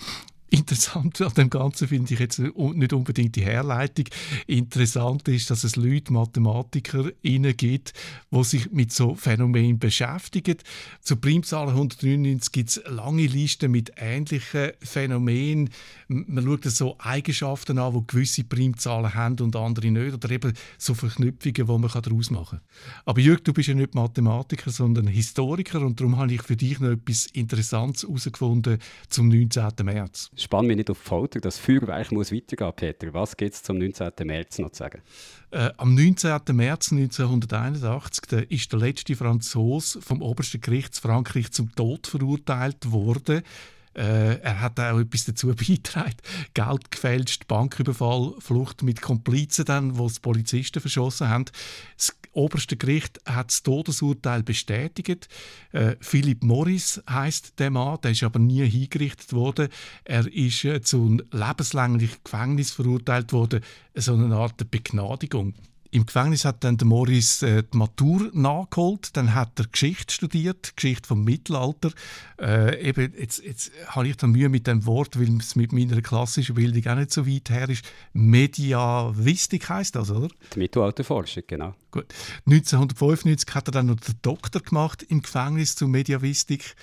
[0.52, 4.06] Interessant an dem Ganzen finde ich jetzt nicht unbedingt die Herleitung.
[4.48, 7.94] Interessant ist, dass es Leute, Mathematiker gibt,
[8.32, 10.58] die sich mit so Phänomenen beschäftigen.
[11.02, 15.70] Zu Primzahlen 199 gibt es lange Listen mit ähnlichen Phänomenen.
[16.08, 20.16] Man schaut so Eigenschaften an, die gewisse Primzahlen haben und andere nicht.
[20.16, 23.04] Oder eben so Verknüpfungen, die man daraus machen kann.
[23.06, 26.80] Aber Jürg, du bist ja nicht Mathematiker, sondern Historiker und darum habe ich für dich
[26.80, 29.74] noch etwas Interessantes herausgefunden zum 19.
[29.84, 33.14] März spann mich nicht auf die Folter, das Feuerwerk muss weitergehen, Peter.
[33.14, 34.12] Was gibt es zum 19.
[34.24, 35.02] März noch zu sagen?
[35.52, 36.40] Äh, am 19.
[36.52, 43.42] März 1981 da ist der letzte Franzose vom obersten Gericht Frankreich zum Tod verurteilt worden.
[44.00, 46.16] Äh, er hat auch etwas dazu beigetragen.
[46.54, 51.46] Geld gefälscht, Banküberfall, Flucht mit Komplizen, dann, wo es Polizisten verschossen haben.
[51.98, 55.28] Das oberste Gericht hat das Todesurteil bestätigt.
[55.74, 59.68] Äh, Philipp Morris heißt der Mann, der ist aber nie hingerichtet worden.
[60.06, 63.62] Er ist äh, zu lebenslänglichem Gefängnis verurteilt worden,
[63.96, 65.56] so eine Art Begnadigung.
[65.92, 70.76] Im Gefängnis hat dann der Morris äh, die Matur nachgeholt, dann hat er Geschichte studiert,
[70.76, 71.92] Geschichte vom Mittelalter.
[72.40, 76.00] Äh, eben, jetzt, jetzt habe ich dann Mühe mit dem Wort, weil es mit meiner
[76.04, 77.84] klassischen Bildung auch nicht so weit her ist.
[78.14, 80.28] Mediavistik heißt das, oder?
[80.54, 81.74] Die Mittelalterforschung, genau.
[81.90, 82.06] Gut.
[82.46, 86.76] 1995 hat er dann noch den Doktor gemacht im Gefängnis zur Mediavistik.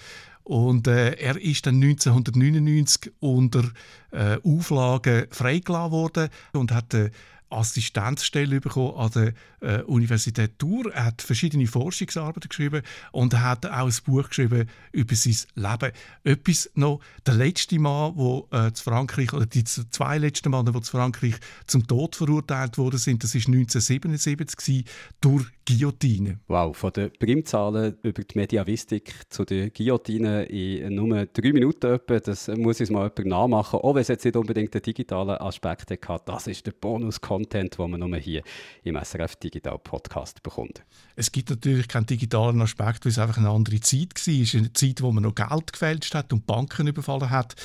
[0.43, 3.65] Und äh, er ist dann 1999 unter
[4.13, 7.11] äh, Auflagen freigelassen worden und hat äh,
[7.51, 10.93] Assistenzstelle bekommen an der äh, Universität Tours.
[10.93, 12.83] Er hat verschiedene Forschungsarbeiten geschrieben
[13.13, 15.93] und er hat auch ein Buch geschrieben über sein Leben.
[16.25, 20.81] Etwas noch, der letzte Mann, wo äh, zu Frankreich, oder die zwei letzten Männer, die
[20.83, 21.37] zu Frankreich
[21.67, 24.85] zum Tod verurteilt worden sind, das ist 1977 gewesen,
[25.21, 26.39] durch Guillotine.
[26.47, 32.21] Wow, von den Primzahlen über die Mediavistik zu der Guillotine in nur drei Minuten etwa,
[32.21, 35.91] das muss ich mal jemand nachmachen, auch wenn es jetzt nicht unbedingt den digitalen Aspekt
[36.09, 36.29] hat.
[36.29, 38.43] Das ist der Bonus-Content, den man nur hier
[38.85, 40.85] im SRF Digital Podcast bekommt.
[41.17, 44.35] Es gibt natürlich keinen digitalen Aspekt, weil es einfach eine andere Zeit war.
[44.35, 47.57] Es ist eine Zeit, wo man noch Geld gefälscht hat und Banken überfallen hat.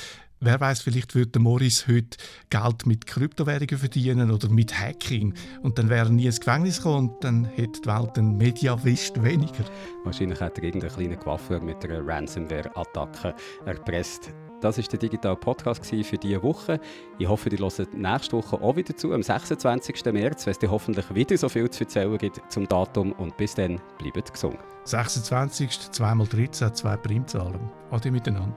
[0.44, 2.18] Wer weiß, vielleicht würde Morris heute
[2.50, 5.34] Geld mit Kryptowährungen verdienen oder mit Hacking.
[5.62, 9.22] Und dann wäre er nie ins Gefängnis gekommen und dann hätte die Welt einen Mediawist
[9.22, 9.64] weniger.
[10.02, 13.36] Wahrscheinlich hat er irgendeinen kleinen Coiffeur mit einer Ransomware-Attacke
[13.66, 14.32] erpresst.
[14.60, 16.80] Das war der digitale Podcast für diese Woche.
[17.20, 20.04] Ich hoffe, ihr hört nächste Woche auch wieder zu, am 26.
[20.06, 23.12] März, wenn es hoffentlich wieder so viel zu erzählen gibt zum Datum.
[23.12, 24.58] Und bis dann, bleibt gesund.
[24.86, 25.92] 26.
[25.92, 27.60] 2 mal 13, zwei Primzahlen.
[27.92, 28.56] Ade miteinander.